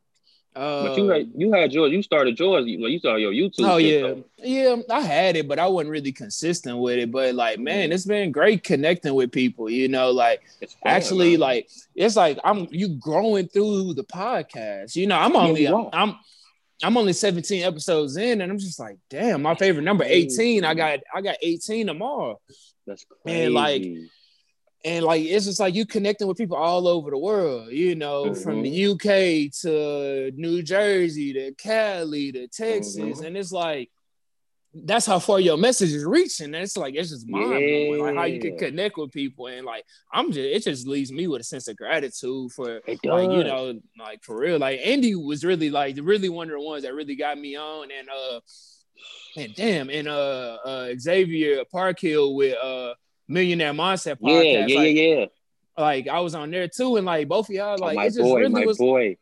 [0.58, 1.92] Uh, but you had you had yours.
[1.92, 2.66] You started yours.
[2.66, 3.70] You, you started your YouTube.
[3.70, 4.74] Oh yeah, yeah.
[4.90, 7.12] I had it, but I wasn't really consistent with it.
[7.12, 9.70] But like, man, it's been great connecting with people.
[9.70, 11.40] You know, like fun, actually, man.
[11.40, 14.96] like it's like I'm you growing through the podcast.
[14.96, 16.16] You know, I'm only yeah, I'm
[16.82, 20.64] I'm only 17 episodes in, and I'm just like, damn, my favorite number 18.
[20.64, 22.40] I got I got 18 tomorrow.
[22.84, 23.44] That's crazy.
[23.44, 23.84] And like
[24.84, 28.26] and like it's just like you connecting with people all over the world, you know,
[28.26, 28.42] mm-hmm.
[28.42, 33.24] from the UK to New Jersey to Cali to Texas, mm-hmm.
[33.24, 33.90] and it's like
[34.74, 36.46] that's how far your message is reaching.
[36.46, 38.02] And it's like it's just mind blowing, yeah.
[38.02, 41.26] like how you can connect with people, and like I'm just it just leaves me
[41.26, 44.58] with a sense of gratitude for like you know like for real.
[44.58, 47.88] Like Andy was really like really one of the ones that really got me on,
[47.90, 48.40] and uh
[49.36, 52.94] and damn, and uh uh Xavier Parkhill with uh
[53.28, 54.42] Millionaire Mindset podcast.
[54.42, 55.26] Yeah, yeah, like, yeah, yeah.
[55.76, 58.08] Like I was on there too, and like both of y'all, oh, like oh, my
[58.10, 59.16] boy, really my was, boy.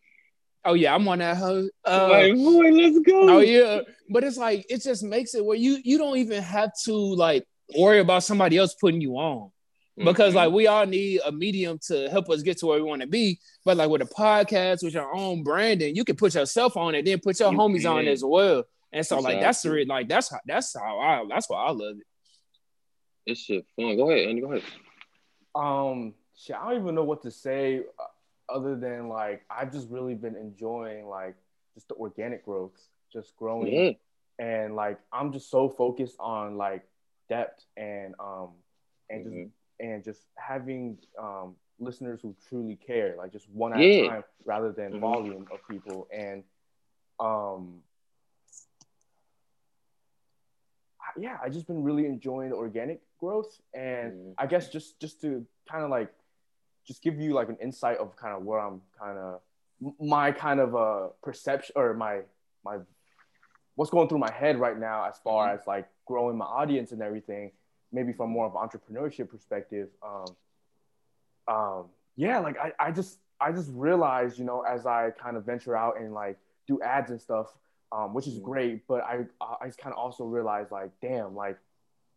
[0.64, 1.70] Oh yeah, I'm on that host.
[1.84, 3.36] Uh, my boy, let's go.
[3.36, 6.70] Oh yeah, but it's like it just makes it where you you don't even have
[6.84, 7.44] to like
[7.76, 9.50] worry about somebody else putting you on
[9.96, 10.36] because mm-hmm.
[10.36, 13.08] like we all need a medium to help us get to where we want to
[13.08, 13.38] be.
[13.64, 17.04] But like with a podcast with your own branding, you can put yourself on it,
[17.04, 17.92] then put your you homies can.
[17.92, 18.64] on as well.
[18.92, 21.96] And so like that's the like that's how that's how I that's why I love
[21.98, 22.06] it.
[23.26, 23.96] This shit fun.
[23.96, 24.40] Go ahead, Andy.
[24.40, 24.62] Go ahead.
[25.54, 29.88] Um, shit, I don't even know what to say uh, other than like I've just
[29.90, 31.34] really been enjoying like
[31.74, 32.78] just the organic growth,
[33.12, 34.44] just growing, mm-hmm.
[34.44, 36.86] and like I'm just so focused on like
[37.28, 38.50] depth and um
[39.10, 39.42] and mm-hmm.
[39.42, 44.04] just and just having um listeners who truly care, like just one at yeah.
[44.04, 45.00] a time rather than mm-hmm.
[45.00, 46.44] volume of people and
[47.18, 47.80] um
[51.18, 54.34] yeah, I just been really enjoying the organic growth, and mm.
[54.38, 56.12] I guess just just to kind of like
[56.86, 59.40] just give you like an insight of kind of where I'm kind of
[60.00, 62.20] my kind of uh perception or my
[62.64, 62.78] my
[63.74, 65.58] what's going through my head right now as far mm-hmm.
[65.58, 67.52] as like growing my audience and everything
[67.92, 70.26] maybe from more of an entrepreneurship perspective um
[71.48, 71.84] um
[72.16, 75.76] yeah like I, I just i just realized you know as i kind of venture
[75.76, 77.54] out and like do ads and stuff
[77.92, 78.50] um which is mm-hmm.
[78.50, 79.24] great but i
[79.60, 81.58] i just kind of also realized like damn like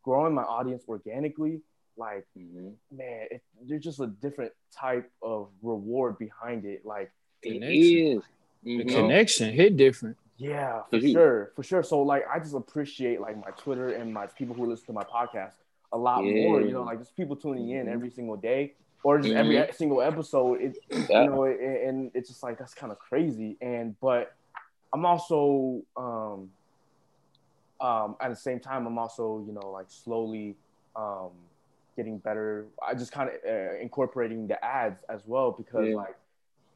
[0.10, 1.62] growing my audience organically
[1.96, 2.70] like mm-hmm.
[2.92, 7.12] man it, there's just a different type of reward behind it like
[7.44, 8.24] it is
[8.64, 13.38] the connection hit different yeah for sure for sure so like i just appreciate like
[13.38, 15.54] my twitter and my people who listen to my podcast
[15.92, 16.44] a lot yeah.
[16.46, 17.94] more you know like just people tuning in mm-hmm.
[17.94, 19.38] every single day or just mm-hmm.
[19.38, 21.22] every single episode it yeah.
[21.22, 24.34] you know and it's just like that's kind of crazy and but
[24.92, 26.50] i'm also um
[27.82, 30.56] um at the same time i'm also you know like slowly
[30.96, 31.30] um
[31.96, 35.96] getting better i just kind of uh, incorporating the ads as well because yeah.
[35.96, 36.16] like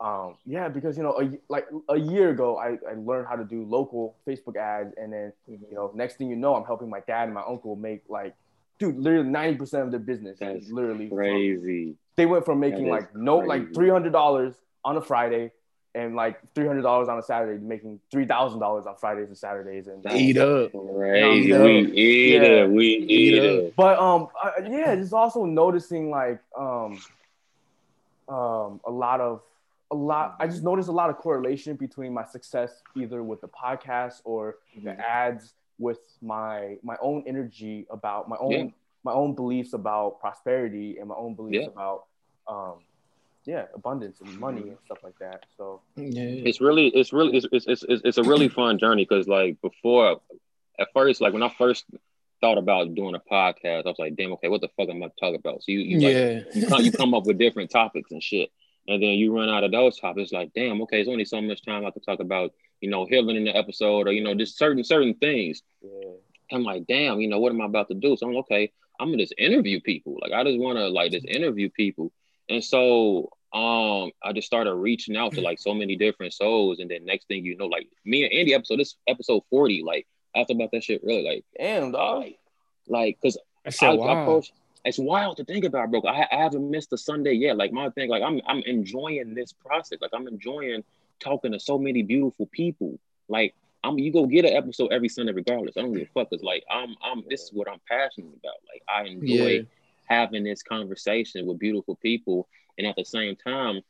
[0.03, 3.45] um, yeah, because you know, a, like a year ago, I, I learned how to
[3.45, 5.63] do local Facebook ads, and then mm-hmm.
[5.69, 8.35] you know, next thing you know, I'm helping my dad and my uncle make like,
[8.79, 11.85] dude, literally ninety percent of their business That's is literally crazy.
[11.85, 13.47] From, they went from making like no crazy.
[13.47, 15.51] like three hundred dollars on a Friday
[15.95, 19.37] and like three hundred dollars on a Saturday, making three thousand dollars on Fridays and
[19.37, 21.35] Saturdays, and eat up, right?
[21.35, 22.47] You know, we eat yeah.
[22.49, 23.75] it, we eat, eat it.
[23.75, 24.27] But um,
[24.65, 26.99] yeah, just also noticing like um,
[28.27, 29.41] um, a lot of
[29.91, 33.47] a lot i just noticed a lot of correlation between my success either with the
[33.47, 34.87] podcast or mm-hmm.
[34.87, 38.65] the ads with my my own energy about my own yeah.
[39.03, 41.67] my own beliefs about prosperity and my own beliefs yeah.
[41.67, 42.05] about
[42.47, 42.79] um
[43.45, 44.69] yeah abundance and money mm.
[44.69, 45.81] and stuff like that so.
[45.95, 46.23] Yeah.
[46.23, 50.21] it's really it's really it's it's it's, it's a really fun journey because like before
[50.79, 51.85] at first like when i first
[52.41, 55.07] thought about doing a podcast i was like damn okay what the fuck am i
[55.19, 55.63] talking about?
[55.63, 56.39] So you, you yeah.
[56.53, 58.49] you, come, you come up with different topics and shit
[58.87, 61.63] and then you run out of those topics like damn okay it's only so much
[61.63, 62.51] time i can talk about
[62.81, 65.61] you know healing in the episode or you know just certain certain things.
[65.81, 66.11] Yeah.
[66.51, 68.17] i'm like damn you know what am i about to do?
[68.17, 70.17] So i'm okay i'm gonna just interview people.
[70.21, 72.11] Like i just want to like just interview people
[72.49, 76.89] and so um i just started reaching out to like so many different souls and
[76.89, 80.39] then next thing you know like me and andy episode this episode 40 like I
[80.39, 82.25] thought about that shit really like damn dog
[82.87, 84.07] like because I, I, wow.
[84.07, 84.53] I, approached,
[84.85, 86.01] it's wild to think about, bro.
[86.01, 87.57] I, I haven't missed a Sunday yet.
[87.57, 89.99] Like my thing, like I'm I'm enjoying this process.
[90.01, 90.83] Like I'm enjoying
[91.19, 92.99] talking to so many beautiful people.
[93.29, 95.77] Like I'm you go get an episode every Sunday regardless.
[95.77, 96.29] I don't give a fuck.
[96.29, 98.55] Cause like I'm I'm this is what I'm passionate about.
[98.67, 99.61] Like I enjoy yeah.
[100.13, 102.47] Having this conversation with beautiful people,
[102.77, 103.81] and at the same time,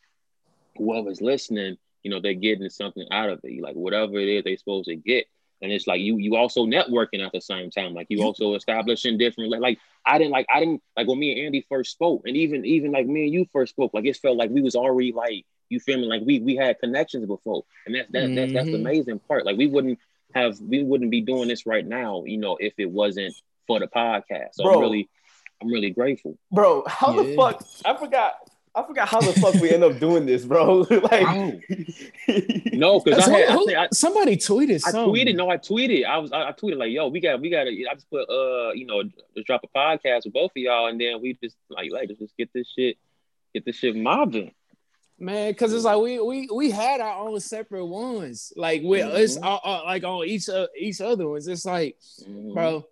[0.78, 3.62] whoever's listening, you know, they're getting something out of it.
[3.62, 5.28] Like whatever it is they're supposed to get
[5.64, 9.18] and it's like you you also networking at the same time like you also establishing
[9.18, 12.38] different like, i didn't like i didn't like when me and andy first spoke and
[12.38, 15.12] even even like me and you first spoke like it felt like we was already
[15.12, 18.36] like you feel me like we we had connections before and that's that, mm-hmm.
[18.36, 18.86] that's that's the mm-hmm.
[18.86, 19.98] amazing part like we wouldn't
[20.36, 23.34] have we wouldn't be doing this right now you know if it wasn't
[23.66, 25.10] for the podcast so bro, really
[25.64, 27.24] i'm really grateful bro how yeah.
[27.24, 28.34] the fuck i forgot
[28.76, 30.78] I forgot how the fuck we end up doing this, bro.
[30.90, 31.64] like,
[32.74, 34.76] no, because I, had, I, I, somebody tweeted.
[34.76, 35.14] I something.
[35.14, 35.36] tweeted.
[35.36, 36.06] No, I tweeted.
[36.06, 36.32] I was.
[36.32, 39.04] I, tweeted like, "Yo, we got, we got to." I just put, uh, you know,
[39.36, 42.36] just drop a podcast with both of y'all, and then we just like, like, just
[42.36, 42.98] get this shit,
[43.54, 44.52] get this shit mobbing.
[45.20, 49.24] Man, because it's like we we we had our own separate ones, like with mm-hmm.
[49.24, 51.48] us, uh, uh, like on each uh, each other ones.
[51.48, 52.54] It's like, mm-hmm.
[52.56, 52.88] bro,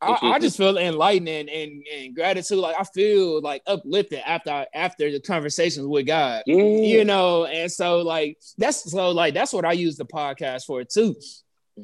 [0.00, 2.58] I, I, just feel enlightened and, and, and, gratitude.
[2.58, 6.42] Like I feel like uplifted after after the conversations with God.
[6.46, 6.56] Yeah.
[6.56, 10.84] You know, and so like that's so like that's what I use the podcast for
[10.84, 11.16] too.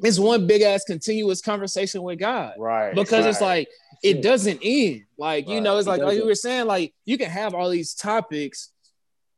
[0.02, 2.54] It's one big ass continuous conversation with God.
[2.58, 2.94] Right.
[2.94, 3.30] Because right.
[3.30, 3.68] it's like
[4.02, 5.04] it doesn't end.
[5.16, 5.54] Like, right.
[5.54, 8.70] you know, it's like, like you were saying, like you can have all these topics,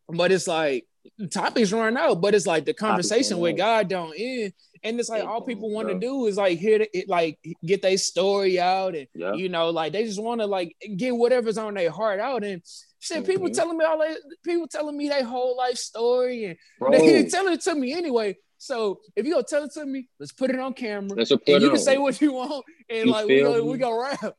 [0.09, 0.87] but it's like
[1.31, 4.53] topics run out, but it's like the conversation with God don't end.
[4.83, 7.97] And it's like all people want to do is like hear it, like get their
[7.97, 9.33] story out, and yeah.
[9.33, 12.45] you know, like they just want to like get whatever's on their heart out.
[12.45, 12.61] And
[13.01, 13.27] shit, mm-hmm.
[13.27, 16.91] people telling me all that, people telling me their whole life story, and Bro.
[16.91, 18.37] they telling it to me anyway.
[18.59, 21.17] So if you gonna tell it to me, let's put it on camera.
[21.17, 21.75] Let's put and you on.
[21.77, 24.37] can say what you want, and you like we go, we go rap.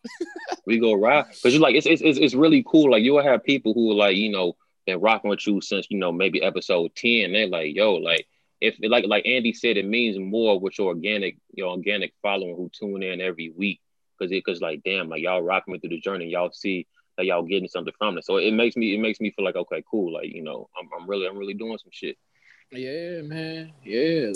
[0.67, 2.91] we go rap because you like it's, it's it's really cool.
[2.91, 4.53] Like you'll have people who are like you know
[4.85, 7.33] been rocking with you since you know maybe episode ten.
[7.33, 8.27] They're like yo like
[8.61, 12.69] if like like Andy said, it means more with your organic your organic following who
[12.77, 13.81] tune in every week
[14.17, 17.25] because it because like damn like y'all rocking me through the journey, y'all see that
[17.25, 18.25] y'all getting something from it.
[18.25, 20.89] So it makes me it makes me feel like okay, cool, like you know I'm
[20.99, 22.17] I'm really I'm really doing some shit.
[22.71, 23.73] Yeah, man.
[23.83, 24.31] Yeah.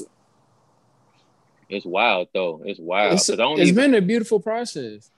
[1.69, 2.61] It's wild though.
[2.65, 3.13] It's wild.
[3.13, 5.11] It's, it's even, been a beautiful process.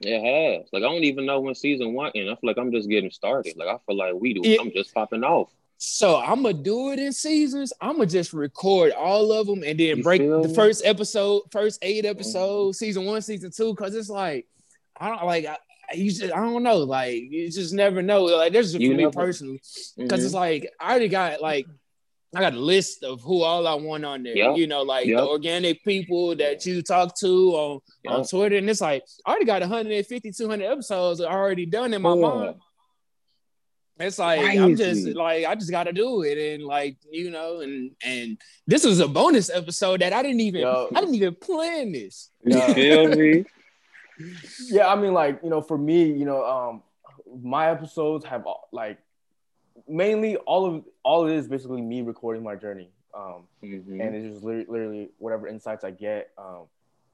[0.00, 0.68] It has.
[0.72, 3.10] Like I don't even know when season one and I feel like I'm just getting
[3.10, 3.56] started.
[3.56, 4.42] Like I feel like we do.
[4.44, 5.50] It, I'm just popping off.
[5.78, 7.72] So I'm gonna do it in seasons.
[7.80, 11.78] I'm gonna just record all of them and then you break the first episode, first
[11.82, 12.10] eight mm-hmm.
[12.10, 12.84] episodes, mm-hmm.
[12.84, 14.46] season one, season two, because it's like
[15.00, 15.56] I don't like I,
[15.94, 18.24] you just I don't know, like you just never know.
[18.24, 19.60] Like this is for me personally,
[19.96, 20.26] because mm-hmm.
[20.26, 21.66] it's like I already got like
[22.34, 24.36] I got a list of who all I want on there.
[24.36, 24.56] Yep.
[24.56, 25.18] You know, like yep.
[25.18, 28.14] the organic people that you talk to on, yep.
[28.14, 28.56] on Twitter.
[28.56, 32.56] And it's like, I already got 150, 200 episodes already done in my mind.
[34.00, 34.58] It's like Crazy.
[34.58, 38.38] I'm just like I just got to do it, and like you know, and and
[38.64, 40.88] this was a bonus episode that I didn't even Yo.
[40.94, 42.30] I didn't even plan this.
[42.44, 43.44] You feel me?
[44.66, 46.82] Yeah, I mean, like you know, for me, you know, um,
[47.40, 48.98] my episodes have like
[49.86, 53.98] mainly all of all it is basically me recording my journey, um, mm-hmm.
[53.98, 56.32] and it's just literally, literally, whatever insights I get.
[56.36, 56.64] Um,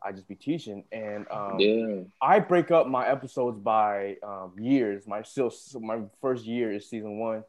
[0.03, 2.01] I just be teaching, and um, yeah.
[2.21, 5.07] I break up my episodes by um, years.
[5.07, 7.45] My still my first year is season one,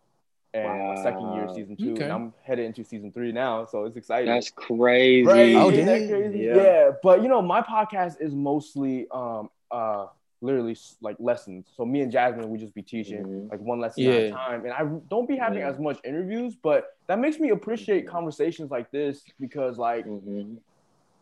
[0.53, 0.93] and wow.
[0.93, 2.03] my second year is season two, okay.
[2.03, 4.27] and I'm headed into season three now, so it's exciting.
[4.27, 5.25] That's crazy.
[5.25, 5.55] Right?
[5.55, 6.45] Oh, that crazy?
[6.45, 6.55] Yeah.
[6.57, 6.91] yeah.
[7.01, 10.05] but you know, my podcast is mostly um uh
[10.45, 11.67] literally like lessons.
[11.75, 13.49] So me and Jasmine, we just be teaching mm-hmm.
[13.49, 14.11] like one lesson yeah.
[14.11, 15.69] at a time, and I don't be having yeah.
[15.69, 18.15] as much interviews, but that makes me appreciate mm-hmm.
[18.15, 20.05] conversations like this because like.
[20.05, 20.55] Mm-hmm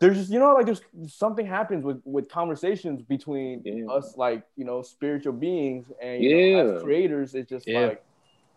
[0.00, 3.86] there's just you know like there's something happens with with conversations between yeah.
[3.86, 6.62] us like you know spiritual beings and yeah.
[6.62, 7.86] Know, as creators it's just yeah.
[7.86, 8.04] like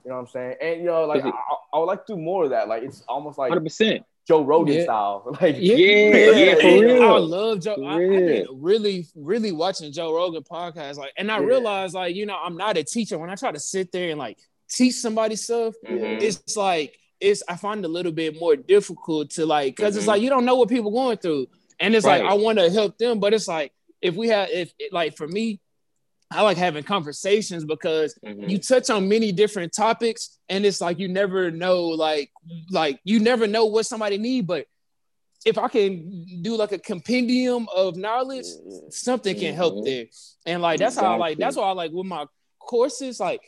[0.04, 1.32] you know what I'm saying and you know like I,
[1.74, 3.62] I, would like to do more of that like it's almost like 100
[4.28, 4.84] Joe Rogan yeah.
[4.84, 7.04] style like yeah yeah, yeah, for real.
[7.04, 11.38] I love Joe I, have been really really watching Joe Rogan podcast like and I
[11.38, 14.20] realized like you know I'm not a teacher when I try to sit there and
[14.20, 14.38] like
[14.70, 16.22] teach somebody stuff mm-hmm.
[16.22, 20.00] it's like it's I find it a little bit more difficult to like because mm-hmm.
[20.00, 21.48] it's like you don't know what people going through,
[21.80, 22.24] and it's right.
[22.24, 25.28] like I want to help them, but it's like if we have if like for
[25.28, 25.60] me,
[26.30, 28.50] I like having conversations because mm-hmm.
[28.50, 32.32] you touch on many different topics, and it's like you never know like
[32.70, 34.68] like you never know what somebody need, but
[35.46, 38.46] if I can do like a compendium of knowledge,
[38.90, 39.86] something can help mm-hmm.
[39.86, 40.06] there.
[40.46, 41.08] And like that's exactly.
[41.08, 42.26] how I like that's why I like with my
[42.60, 43.42] courses, like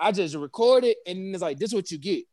[0.00, 2.24] I just record it and it's like this is what you get.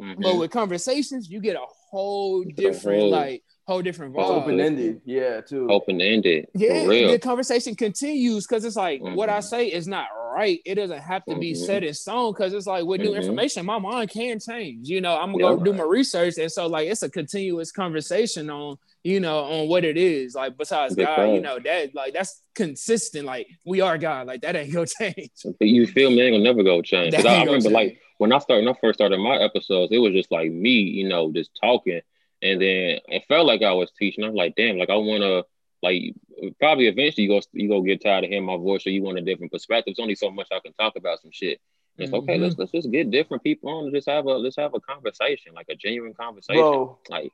[0.00, 0.22] Mm-hmm.
[0.22, 4.24] But with conversations, you get a whole different, whole, like, whole different vibe.
[4.24, 5.68] Open ended, yeah, too.
[5.70, 6.48] Open ended.
[6.54, 9.14] Yeah, the conversation continues because it's like mm-hmm.
[9.14, 10.58] what I say is not right.
[10.64, 11.64] It doesn't have to be mm-hmm.
[11.64, 13.18] set in stone because it's like with new mm-hmm.
[13.18, 14.88] information, my mind can change.
[14.88, 15.58] You know, I'm gonna yep.
[15.58, 19.68] go do my research, and so like it's a continuous conversation on you know on
[19.68, 20.34] what it is.
[20.34, 23.26] Like besides Big God, you know that like that's consistent.
[23.26, 24.26] Like we are God.
[24.26, 25.30] Like that ain't gonna change.
[25.60, 26.22] You feel me?
[26.22, 27.14] Ain't gonna never go change.
[27.14, 27.72] I, I remember change.
[27.74, 30.70] like when I started, when I first started my episodes, it was just like me,
[30.70, 32.00] you know, just talking,
[32.42, 34.24] and then it felt like I was teaching.
[34.24, 35.44] I was like, damn, like I want to,
[35.82, 36.14] like,
[36.58, 39.18] probably eventually you go you go get tired of hearing my voice, or you want
[39.18, 39.94] a different perspective.
[39.96, 41.60] There's only so much I can talk about some shit.
[41.96, 42.30] And it's mm-hmm.
[42.30, 42.38] okay.
[42.38, 45.52] Let's let's just get different people on and just have a let's have a conversation,
[45.54, 46.60] like a genuine conversation.
[46.60, 47.32] Bro, like,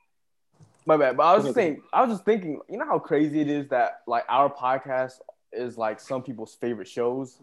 [0.87, 1.17] my bad.
[1.17, 3.69] But I was just thinking, I was just thinking, you know how crazy it is
[3.69, 5.21] that like our podcast
[5.53, 7.39] is like some people's favorite shows.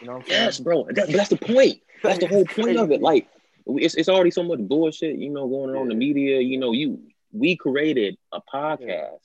[0.00, 0.86] You know yes, bro.
[0.90, 1.80] That, that's the point.
[2.02, 3.00] That's the whole point of it.
[3.00, 3.28] Like,
[3.66, 5.82] it's, it's already so much bullshit, you know, going on yeah.
[5.82, 6.40] in the media.
[6.40, 7.00] You know, you
[7.32, 9.20] we created a podcast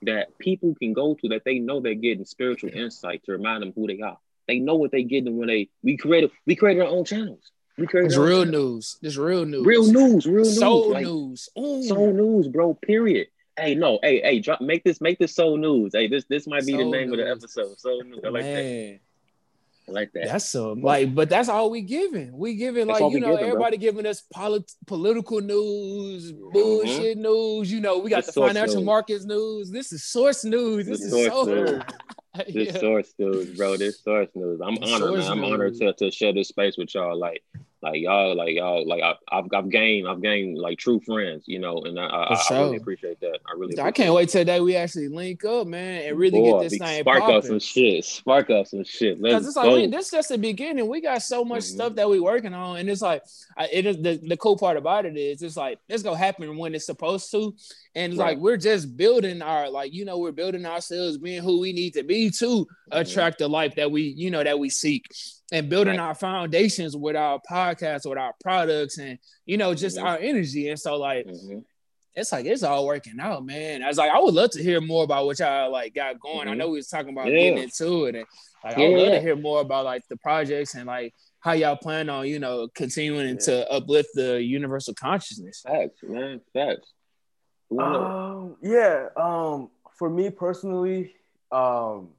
[0.00, 0.14] yeah.
[0.14, 3.72] that people can go to that they know they're getting spiritual insight to remind them
[3.74, 4.18] who they are.
[4.46, 7.50] They know what they're getting when they we created we created our own channels.
[7.76, 8.52] We created it's real channels.
[8.52, 8.98] news.
[9.02, 9.66] It's real news.
[9.66, 10.26] Real news.
[10.26, 10.58] Real news.
[10.58, 11.48] Soul like, news.
[11.58, 11.82] Ooh.
[11.84, 12.74] Soul news, bro.
[12.74, 13.28] Period.
[13.58, 15.90] Hey, no, hey, hey, drop, make this, make this soul news.
[15.92, 17.18] Hey, this, this might be soul the name news.
[17.18, 17.78] of the episode.
[17.80, 18.20] Soul news.
[18.24, 18.92] I like Man.
[18.92, 19.00] that.
[19.88, 20.26] I like that.
[20.26, 22.36] That's so like, but that's all we giving.
[22.36, 23.82] We giving like you know giving, everybody bro.
[23.82, 27.22] giving us polit- political news, bullshit mm-hmm.
[27.22, 27.72] news.
[27.72, 28.84] You know, we got the, the financial news.
[28.84, 29.70] markets news.
[29.70, 30.86] This is source news.
[30.86, 31.54] This, this is source so.
[31.54, 31.82] News.
[32.52, 32.80] this yeah.
[32.80, 33.76] source news, bro.
[33.76, 34.60] This source news.
[34.62, 35.32] I'm honored, man.
[35.32, 37.18] I'm honored to, to share this space with y'all.
[37.18, 37.42] Like,
[37.80, 41.60] like y'all, like y'all, like I, have I've gained, I've gained like true friends, you
[41.60, 42.56] know, and I, I, sure.
[42.56, 43.38] I really appreciate that.
[43.46, 46.60] I really, I can't wait till that we actually link up, man, and really Boy,
[46.60, 47.36] get this thing spark popping.
[47.36, 49.22] up some shit, spark up some shit.
[49.22, 50.88] Because it's like man, this is just the beginning.
[50.88, 51.74] We got so much mm-hmm.
[51.74, 53.22] stuff that we working on, and it's like,
[53.72, 56.74] it is the, the cool part about it is it's like it's gonna happen when
[56.74, 57.54] it's supposed to,
[57.94, 58.30] and right.
[58.30, 61.94] like we're just building our like you know we're building ourselves, being who we need
[61.94, 62.98] to be to mm-hmm.
[62.98, 65.06] attract the life that we you know that we seek
[65.50, 66.08] and building right.
[66.08, 70.06] our foundations with our podcast, with our products, and you know, just mm-hmm.
[70.06, 70.68] our energy.
[70.68, 71.60] And so, like, mm-hmm.
[72.14, 73.82] it's like it's all working out, man.
[73.82, 76.40] I was like, I would love to hear more about what y'all like got going.
[76.40, 76.50] Mm-hmm.
[76.50, 77.50] I know we was talking about yeah.
[77.50, 78.26] getting into it, and
[78.64, 78.84] like, yeah.
[78.84, 82.10] I would love to hear more about like the projects and like how y'all plan
[82.10, 83.36] on, you know, continuing yeah.
[83.36, 85.62] to uplift the universal consciousness.
[85.66, 86.92] Facts, man, facts.
[87.70, 89.08] Um, yeah.
[89.16, 91.14] Um, for me personally,
[91.52, 92.10] um,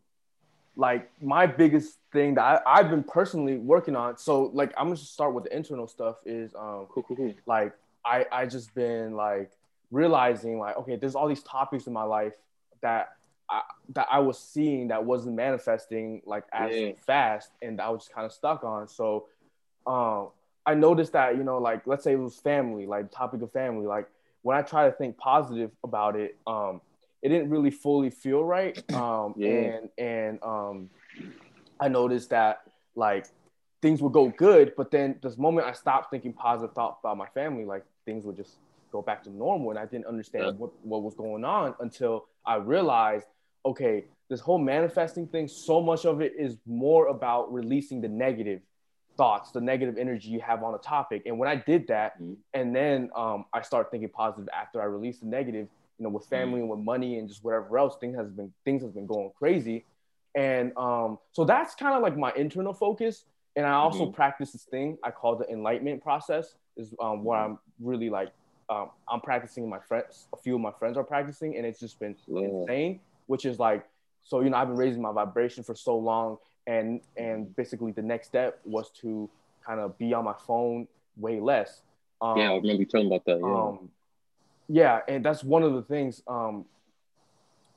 [0.76, 4.18] like my biggest thing that I, have been personally working on.
[4.18, 6.18] So like I'm gonna start with the internal stuff.
[6.26, 7.34] Is um, cool, cool, cool.
[7.46, 7.74] like
[8.06, 9.52] I I just been like
[9.92, 12.34] realizing like okay, there's all these topics in my life
[12.82, 13.10] that
[13.50, 13.62] I,
[13.94, 16.92] that I was seeing that wasn't manifesting like as yeah.
[17.06, 18.88] fast, and I was just kind of stuck on.
[18.88, 19.28] So,
[19.88, 20.30] um,
[20.66, 23.88] I noticed that you know, like let's say it was family, like topic of family,
[23.88, 24.08] like
[24.42, 26.82] when I try to think positive about it, um,
[27.22, 28.78] it didn't really fully feel right.
[28.94, 29.50] Um, yeah.
[29.50, 30.90] and and um,
[31.80, 32.62] I noticed that
[32.96, 33.26] like
[33.82, 37.28] things would go good, but then this moment I stopped thinking positive thoughts about my
[37.28, 38.58] family, like things would just
[38.92, 40.52] go back to normal, and I didn't understand yeah.
[40.52, 43.28] what what was going on until I realized,
[43.66, 48.62] okay, this whole manifesting thing, so much of it is more about releasing the negative
[49.18, 51.24] thoughts, the negative energy you have on a topic.
[51.26, 52.34] And when I did that, mm-hmm.
[52.54, 55.68] and then um, I start thinking positive after I release the negative,
[55.98, 56.36] you know, with mm-hmm.
[56.36, 56.62] family mm-hmm.
[56.62, 59.86] and with money and just whatever else, things has been things has been going crazy.
[60.36, 63.26] And um, so that's kind of like my internal focus.
[63.56, 64.14] And I also mm-hmm.
[64.14, 66.56] practice this thing I call the enlightenment process.
[66.78, 67.54] Is um, what mm-hmm.
[67.54, 68.30] I'm really like.
[68.70, 69.68] Um, I'm practicing.
[69.68, 72.42] My friends, a few of my friends are practicing, and it's just been yeah.
[72.44, 73.00] insane.
[73.28, 73.86] Which is like,
[74.24, 78.02] so you know, I've been raising my vibration for so long, and and basically the
[78.02, 79.30] next step was to
[79.66, 81.82] kind of be on my phone way less.
[82.22, 83.40] Um, yeah, I remember you talking about that.
[83.40, 83.62] Yeah.
[83.62, 83.90] Um,
[84.68, 86.22] yeah, and that's one of the things.
[86.28, 86.66] Um,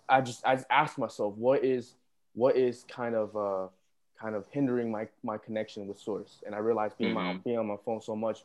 [0.09, 1.95] I just I just asked myself, what is
[2.35, 3.69] what is kind of uh,
[4.21, 7.37] kind of hindering my my connection with source, and I realized being mm-hmm.
[7.37, 8.41] my being on my phone so much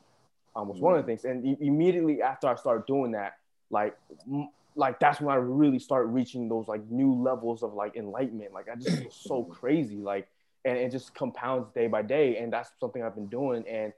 [0.56, 0.86] um, was mm-hmm.
[0.86, 1.26] one of the things.
[1.26, 3.38] And e- immediately after I started doing that,
[3.70, 7.96] like m- like that's when I really start reaching those like new levels of like
[7.96, 8.54] enlightenment.
[8.54, 9.98] Like I just feel so crazy.
[9.98, 10.28] Like
[10.68, 13.94] and it just compounds day by day and that's something i've been doing and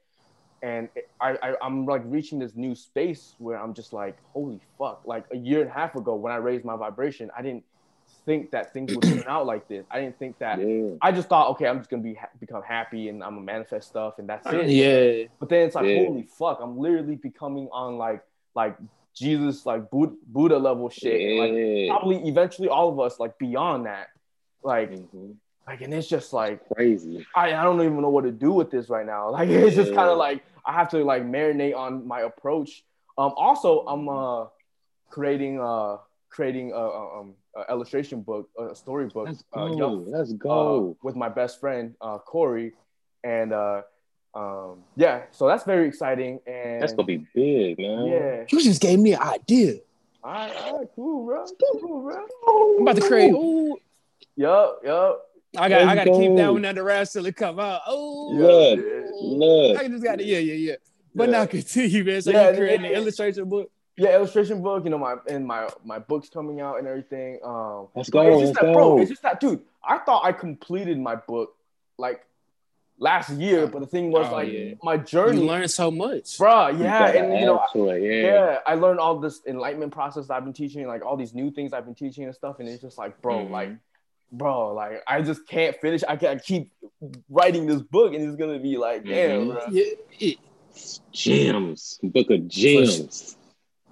[0.62, 5.02] and I, I i'm like reaching this new space where i'm just like holy fuck
[5.06, 7.64] like a year and a half ago when i raised my vibration i didn't
[8.30, 10.92] think that things would turn out like this i didn't think that yeah.
[11.02, 13.88] i just thought okay i'm just gonna be ha- become happy and i'm gonna manifest
[13.90, 16.06] stuff and that's it yeah but then it's like yeah.
[16.06, 18.24] holy fuck i'm literally becoming on like
[18.54, 18.78] like
[19.16, 21.42] jesus like buddha, buddha level shit yeah.
[21.42, 24.10] like probably eventually all of us like beyond that
[24.64, 25.32] like mm-hmm
[25.70, 27.28] like, and it's just like crazy.
[27.36, 29.30] I, I don't even know what to do with this right now.
[29.40, 32.84] Like, it's just kind of like I have to like marinate on my approach.
[33.20, 34.48] Um, also, I'm uh
[35.12, 35.98] creating uh
[36.30, 39.28] creating a, a, um, a illustration book, a storybook.
[39.28, 39.74] Let's uh, go.
[39.74, 40.91] Uh, young, Let's go.
[40.91, 42.74] Uh, with my best friend uh, Corey,
[43.24, 43.82] and uh,
[44.34, 46.39] um, yeah, so that's very exciting.
[46.45, 48.06] And that's gonna be big, man.
[48.06, 49.76] Yeah, you just gave me an idea.
[50.24, 51.45] All right, all right, cool, bro.
[51.82, 52.76] Cool, bro.
[52.78, 53.32] I'm about to create.
[53.32, 53.78] Ooh.
[54.36, 55.26] Yup, yup.
[55.58, 57.82] I got I got to keep that one under wraps till it come out.
[57.88, 58.80] Oh, look,
[59.22, 59.80] look.
[59.80, 60.76] I just got to yeah, yeah, yeah.
[61.16, 61.39] But yeah.
[61.39, 62.22] now continue, man.
[62.22, 63.72] So yeah, you creating an illustration book.
[64.00, 64.86] Yeah, illustration book.
[64.86, 67.39] You know, my and my my books coming out and everything.
[67.43, 68.22] Um, let's go.
[68.22, 68.74] It's just let's that, go.
[68.74, 69.02] bro.
[69.02, 69.62] It's just that, dude.
[69.84, 71.56] I thought I completed my book
[71.97, 72.26] like
[72.97, 74.74] last year, but the thing was oh, like yeah.
[74.84, 75.41] my journey.
[75.41, 76.70] You learned so much, bro.
[76.70, 78.22] Yeah, and you know, it, yeah.
[78.22, 78.58] yeah.
[78.66, 81.86] I learned all this enlightenment process I've been teaching, like all these new things I've
[81.86, 83.54] been teaching and stuff, and it's just like, bro, mm-hmm.
[83.54, 83.70] like
[84.32, 86.04] bro, like I just can't finish.
[86.08, 86.72] I can't keep
[87.30, 89.52] writing this book, and it's gonna be like, damn, mm-hmm.
[89.52, 89.66] bro.
[89.72, 90.36] Yeah,
[91.12, 93.36] gems, book of gems.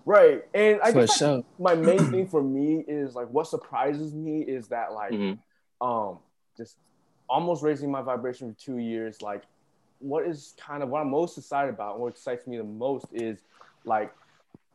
[0.07, 4.41] Right, and I guess like, my main thing for me is like what surprises me
[4.41, 5.85] is that like, mm-hmm.
[5.85, 6.19] um,
[6.55, 6.77] just
[7.27, 9.21] almost raising my vibration for two years.
[9.21, 9.43] Like,
[9.99, 13.39] what is kind of what I'm most excited about, what excites me the most is
[13.83, 14.13] like,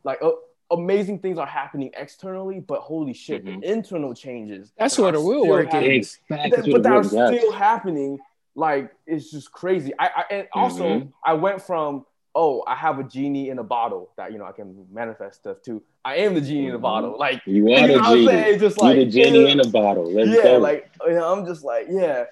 [0.04, 3.60] like oh amazing things are happening externally, but holy shit, mm-hmm.
[3.60, 4.72] the internal changes.
[4.76, 6.18] That's what the real work is.
[6.28, 6.72] Exactly.
[6.72, 8.18] But that's still happening.
[8.54, 9.92] Like it's just crazy.
[9.98, 11.08] I, I and also mm-hmm.
[11.24, 12.04] I went from
[12.34, 15.58] oh I have a genie in a bottle that you know I can manifest stuff
[15.64, 17.16] to I am the genie in a bottle.
[17.18, 18.58] Like you are you know the genie.
[18.58, 20.12] Just like You're the genie in a bottle.
[20.12, 20.58] Let's yeah, go.
[20.58, 22.24] like you know, I'm just like yeah,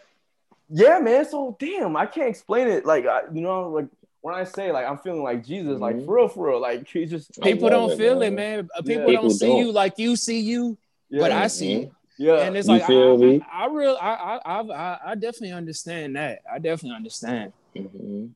[0.68, 1.24] yeah, man.
[1.24, 2.84] So damn, I can't explain it.
[2.84, 3.86] Like I, you know, like
[4.22, 5.82] when I say like I'm feeling like Jesus, mm-hmm.
[5.82, 8.32] like for real, for real, like he just people don't it, feel man.
[8.32, 8.68] it, man.
[8.84, 9.20] People, yeah.
[9.20, 9.59] don't see don't.
[9.59, 10.76] you like you see you,
[11.09, 11.20] yeah.
[11.20, 11.74] but I see.
[11.74, 11.94] Mm-hmm.
[12.18, 16.40] Yeah, and it's you like I, I, I, real, I, I, I, definitely understand that.
[16.53, 17.55] I definitely understand.
[17.74, 18.26] Mm-hmm.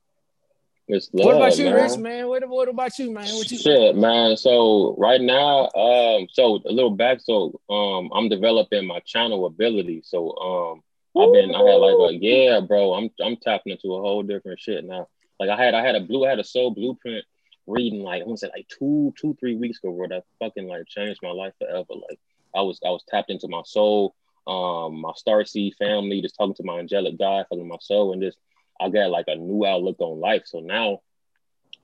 [0.87, 1.75] It's love, what about you, man.
[1.75, 2.29] Rich man?
[2.29, 3.27] What, what about you, man?
[3.35, 4.37] What you shit, man?
[4.37, 10.03] So right now, um, so a little back, so um, I'm developing my channel ability.
[10.05, 10.83] So um,
[11.17, 12.95] I've been, I had like a yeah, bro.
[12.95, 15.09] I'm, I'm tapping into a whole different shit now.
[15.41, 17.25] Like I had I had a blue I had a soul blueprint
[17.67, 20.09] reading like I want to say like two two three weeks ago, bro.
[20.09, 21.87] That fucking like changed my life forever.
[21.91, 22.21] Like
[22.55, 24.15] I was I was tapped into my soul,
[24.47, 28.23] um, my star seed family, just talking to my angelic guide, talking my soul, and
[28.23, 28.37] just
[28.81, 30.43] I got like a new outlook on life.
[30.47, 31.01] So now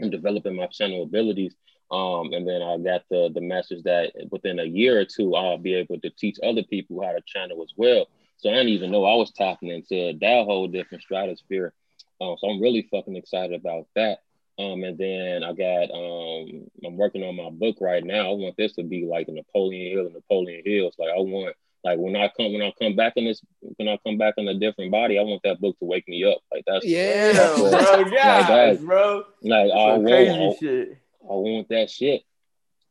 [0.01, 1.55] I'm developing my channel abilities.
[1.91, 5.59] Um, and then I got the the message that within a year or two, I'll
[5.59, 8.07] be able to teach other people how to channel as well.
[8.36, 11.72] So I didn't even know I was tapping into that whole different stratosphere.
[12.20, 14.18] Um, so I'm really fucking excited about that.
[14.59, 18.30] Um, and then I got um, I'm working on my book right now.
[18.30, 20.95] I want this to be like a Napoleon Hill and Napoleon Hills.
[20.99, 23.41] Like I want like when I come when I come back in this
[23.76, 26.24] when I come back in a different body, I want that book to wake me
[26.24, 26.39] up.
[26.53, 27.70] Like that's yeah, that's bro,
[28.12, 29.24] yeah, like that, bro.
[29.43, 32.22] Like I want, I, I want that shit.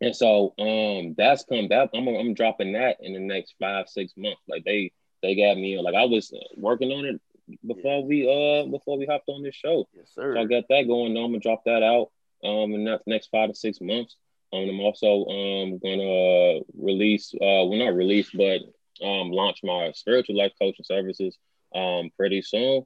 [0.02, 1.90] And so um that's come back.
[1.94, 4.42] I'm I'm dropping that in the next five six months.
[4.48, 7.22] Like they they got me like I was working on it
[7.66, 9.88] before we uh before we hopped on this show.
[9.94, 10.36] Yes, sir.
[10.36, 11.16] So I got that going.
[11.18, 12.10] I'm gonna drop that out
[12.44, 14.16] um in the next five to six months.
[14.52, 18.62] Um, I'm also um gonna release uh well not release but
[19.02, 21.38] um launch my spiritual life coaching services
[21.76, 22.86] um pretty soon.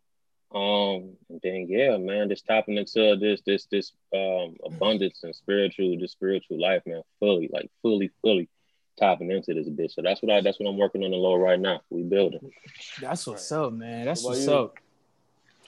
[0.54, 5.98] Um, and then yeah, man, just tapping into this this this um abundance and spiritual,
[6.00, 8.50] this spiritual life, man, fully, like fully, fully
[8.98, 9.94] tapping into this bitch.
[9.94, 11.82] So that's what I that's what I'm working on the low right now.
[11.90, 12.52] We building.
[13.02, 14.06] That's what's up, man.
[14.06, 14.54] That's what what's you?
[14.54, 14.76] up.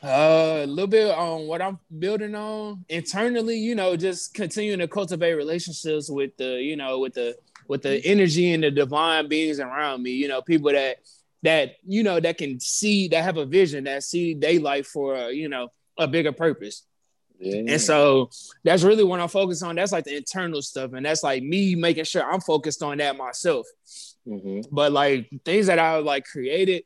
[0.03, 4.87] Uh, a little bit on what I'm building on internally, you know, just continuing to
[4.87, 7.35] cultivate relationships with the, you know, with the
[7.67, 10.97] with the energy and the divine beings around me, you know, people that
[11.43, 15.31] that you know that can see that have a vision that see daylight for a,
[15.31, 16.83] you know a bigger purpose.
[17.39, 17.57] Yeah.
[17.67, 18.29] And so
[18.63, 19.75] that's really what I'm focused on.
[19.75, 23.17] That's like the internal stuff, and that's like me making sure I'm focused on that
[23.17, 23.67] myself.
[24.27, 24.61] Mm-hmm.
[24.71, 26.83] But like things that I like created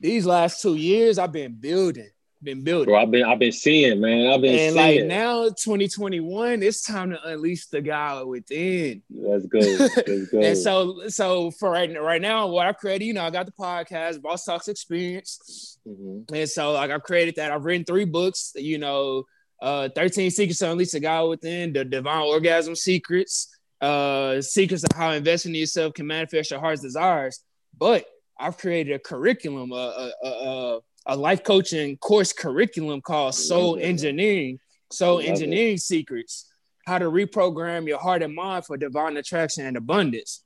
[0.00, 2.10] these last two years, I've been building
[2.42, 2.86] been building.
[2.86, 4.32] Bro, I've been I've been seeing, man.
[4.32, 5.00] I've been and seeing.
[5.00, 9.02] like now, 2021, it's time to unleash the guy within.
[9.10, 9.78] That's good.
[9.78, 10.02] go.
[10.04, 13.46] Let's and so, so for right right now, what I created, you know, I got
[13.46, 16.34] the podcast, Boss Talks Experience, mm-hmm.
[16.34, 17.52] and so like I've created that.
[17.52, 19.24] I've written three books, you know,
[19.60, 23.48] uh, 13 Secrets to Unleash the Guy Within, The Divine Orgasm Secrets,
[23.80, 27.42] uh, Secrets of How Investing in Yourself Can Manifest Your Heart's Desires.
[27.76, 28.06] But
[28.38, 30.80] I've created a curriculum, a, a, a, a
[31.16, 34.58] life coaching course curriculum called Soul Engineering,
[34.90, 35.80] Soul Engineering it.
[35.80, 36.46] Secrets,
[36.86, 40.44] how to reprogram your heart and mind for divine attraction and abundance.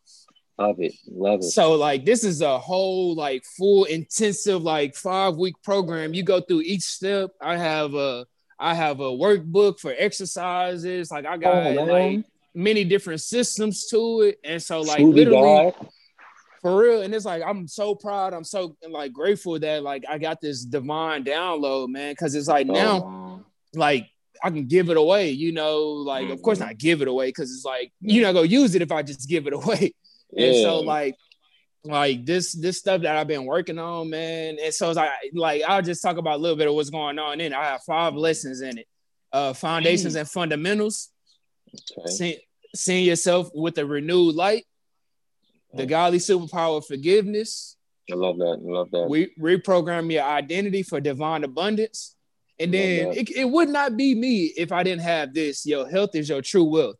[0.59, 0.95] Love it.
[1.11, 1.45] Love it.
[1.45, 6.15] So like this is a whole like full intensive like five week program.
[6.15, 7.31] You go through each step.
[7.41, 8.27] I have a
[8.59, 11.11] I have a workbook for exercises.
[11.11, 14.39] Like I oh, got oh, like many different systems to it.
[14.45, 15.89] And so like Truly literally God
[16.63, 17.03] for real.
[17.03, 18.33] And it's like I'm so proud.
[18.33, 22.15] I'm so like grateful that like I got this divine download, man.
[22.15, 23.45] Cause it's like now, oh.
[23.75, 24.09] like
[24.43, 26.33] I can give it away, you know, like mm-hmm.
[26.33, 26.69] of course mm-hmm.
[26.69, 29.29] not give it away because it's like you're not gonna use it if I just
[29.29, 29.93] give it away.
[30.33, 30.47] Yeah.
[30.47, 31.17] And so like
[31.85, 34.57] like this this stuff that I've been working on, man.
[34.63, 37.19] And so it's like like I'll just talk about a little bit of what's going
[37.19, 37.57] on in it.
[37.57, 38.87] I have five lessons in it.
[39.33, 40.21] Uh foundations mm.
[40.21, 41.09] and fundamentals.
[41.99, 42.41] Okay.
[42.75, 44.65] Seeing yourself with a renewed light
[45.75, 47.77] the godly superpower of forgiveness.
[48.11, 48.61] I love that.
[48.61, 49.09] I love that.
[49.09, 52.15] We reprogram your identity for divine abundance.
[52.59, 55.67] And then it, it would not be me if I didn't have this.
[55.67, 56.97] Your health is your true wealth.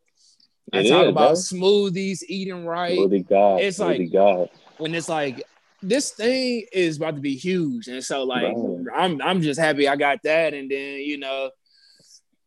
[0.73, 2.97] I it talk is, about smoothies, eating right.
[3.29, 3.61] God.
[3.61, 4.49] It's like God.
[4.77, 5.43] when it's like
[5.81, 7.87] this thing is about to be huge.
[7.87, 8.55] And so like
[8.93, 10.53] I'm I'm just happy I got that.
[10.53, 11.51] And then, you know,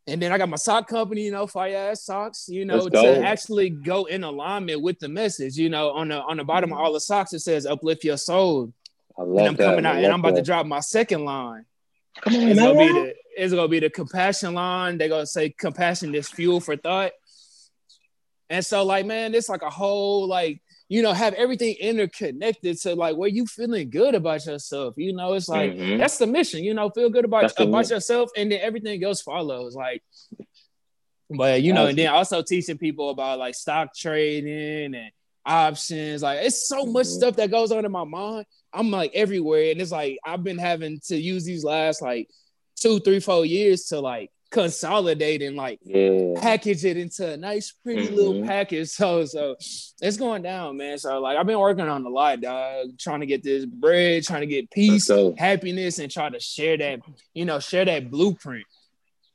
[0.07, 3.25] and then I got my sock company, you know, fire ass socks, you know, to
[3.25, 5.57] actually go in alignment with the message.
[5.57, 6.79] You know, on the on the bottom mm-hmm.
[6.79, 8.73] of all the socks, it says uplift your soul.
[9.17, 9.63] I love and I'm that.
[9.63, 10.41] coming out and I'm about that.
[10.41, 11.65] to drop my second line.
[12.21, 14.97] Come on, it's gonna be the it's gonna be the compassion line.
[14.97, 17.11] They're gonna say compassion is fuel for thought.
[18.49, 22.95] And so, like, man, it's like a whole like you know, have everything interconnected to
[22.95, 24.93] like where you feeling good about yourself.
[24.97, 25.97] You know, it's like mm-hmm.
[25.97, 26.63] that's the mission.
[26.63, 29.75] You know, feel good about about yourself, and then everything else follows.
[29.75, 30.01] Like,
[31.29, 35.11] but you know, and then also teaching people about like stock trading and
[35.45, 36.23] options.
[36.23, 37.17] Like, it's so much mm-hmm.
[37.17, 38.45] stuff that goes on in my mind.
[38.71, 42.29] I'm like everywhere, and it's like I've been having to use these last like
[42.77, 46.33] two, three, four years to like consolidate and like yeah.
[46.37, 48.15] package it into a nice pretty mm-hmm.
[48.15, 48.89] little package.
[48.97, 49.55] So so
[50.01, 50.97] it's going down man.
[50.97, 52.97] So like i've been working on a lot dog.
[52.97, 57.01] Trying to get this bread trying to get peace happiness and try to share that
[57.33, 58.65] you know share that blueprint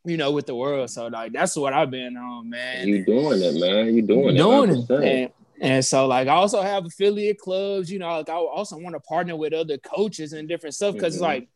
[0.04, 0.90] you know with the world.
[0.90, 2.88] So like that's what i've been on man.
[2.88, 3.94] You doing it man.
[3.94, 7.98] You doing, doing it, it and, and so like I also have affiliate clubs, you
[7.98, 11.24] know, like I also want to partner with other coaches and different stuff because mm-hmm.
[11.24, 11.48] like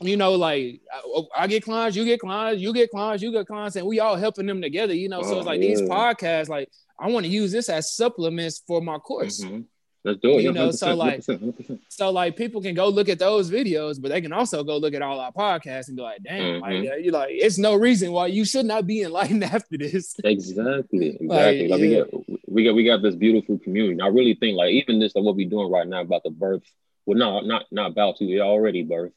[0.00, 3.46] you know, like I, I, get clients, you get clients, you get clients, you get
[3.46, 5.20] clients, and we all helping them together, you know.
[5.20, 5.68] Oh, so it's like yeah.
[5.68, 9.42] these podcasts, like I want to use this as supplements for my course.
[9.42, 9.62] Mm-hmm.
[10.04, 10.42] Let's do it.
[10.42, 11.80] You know, so like, 100%, 100%.
[11.88, 14.94] so like, people can go look at those videos, but they can also go look
[14.94, 16.62] at all our podcasts and be like, "Damn, mm-hmm.
[16.62, 21.16] like, you like, it's no reason why you should not be enlightened after this." Exactly,
[21.20, 21.68] exactly.
[21.68, 21.86] Like, like yeah.
[21.86, 24.00] we got, we got, we got this beautiful community.
[24.00, 26.62] I really think, like, even this, like, what we're doing right now about the birth.
[27.06, 28.24] Well, no, not not about to.
[28.26, 29.12] it already birth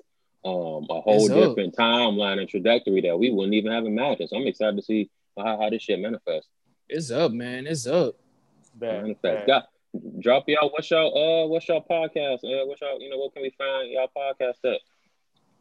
[0.45, 4.29] um, a whole different timeline and trajectory that we wouldn't even have imagined.
[4.29, 6.49] So I'm excited to see how, how this shit manifests.
[6.87, 7.67] It's up, man.
[7.67, 8.15] It's up.
[8.75, 9.47] Bad, manifest.
[9.47, 9.67] Got,
[10.19, 10.69] drop y'all.
[10.69, 11.43] What's y'all?
[11.43, 12.43] Uh, what's y'all podcast?
[12.43, 13.01] Uh, what's y'all?
[13.01, 14.79] You know, what can we find y'all podcast at?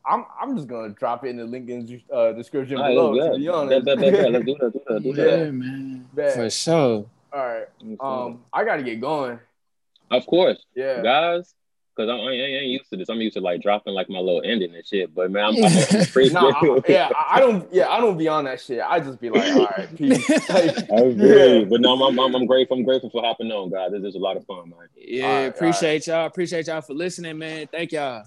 [0.06, 3.18] I'm I'm just gonna drop it in the link in uh, description below.
[3.18, 4.44] Right, to be honest, let's do that.
[4.44, 5.02] Do that.
[5.02, 5.38] Do that.
[5.38, 6.08] Yeah, man.
[6.14, 6.34] Bad.
[6.34, 7.06] For sure.
[7.32, 7.66] All right.
[8.00, 9.38] Um, I gotta get going.
[10.10, 10.64] Of course.
[10.74, 11.02] Yeah.
[11.02, 11.54] Guys,
[11.98, 13.08] because I, I, ain't used to this.
[13.08, 15.12] I'm used to like dropping like my little ending and shit.
[15.14, 17.72] But man, I'm, I'm pretty nah, I, yeah, I don't.
[17.72, 18.80] Yeah, I don't be on that shit.
[18.86, 20.28] I just be like, all right, peace.
[20.48, 21.58] Like, I agree.
[21.58, 21.64] Yeah.
[21.64, 22.76] But no, I'm, I'm, I'm, grateful.
[22.76, 23.90] I'm grateful for hopping on, guys.
[23.90, 24.88] This is a lot of fun, man.
[24.96, 26.06] Yeah, right, appreciate right.
[26.06, 26.26] y'all.
[26.26, 27.66] Appreciate y'all for listening, man.
[27.70, 28.24] Thank y'all.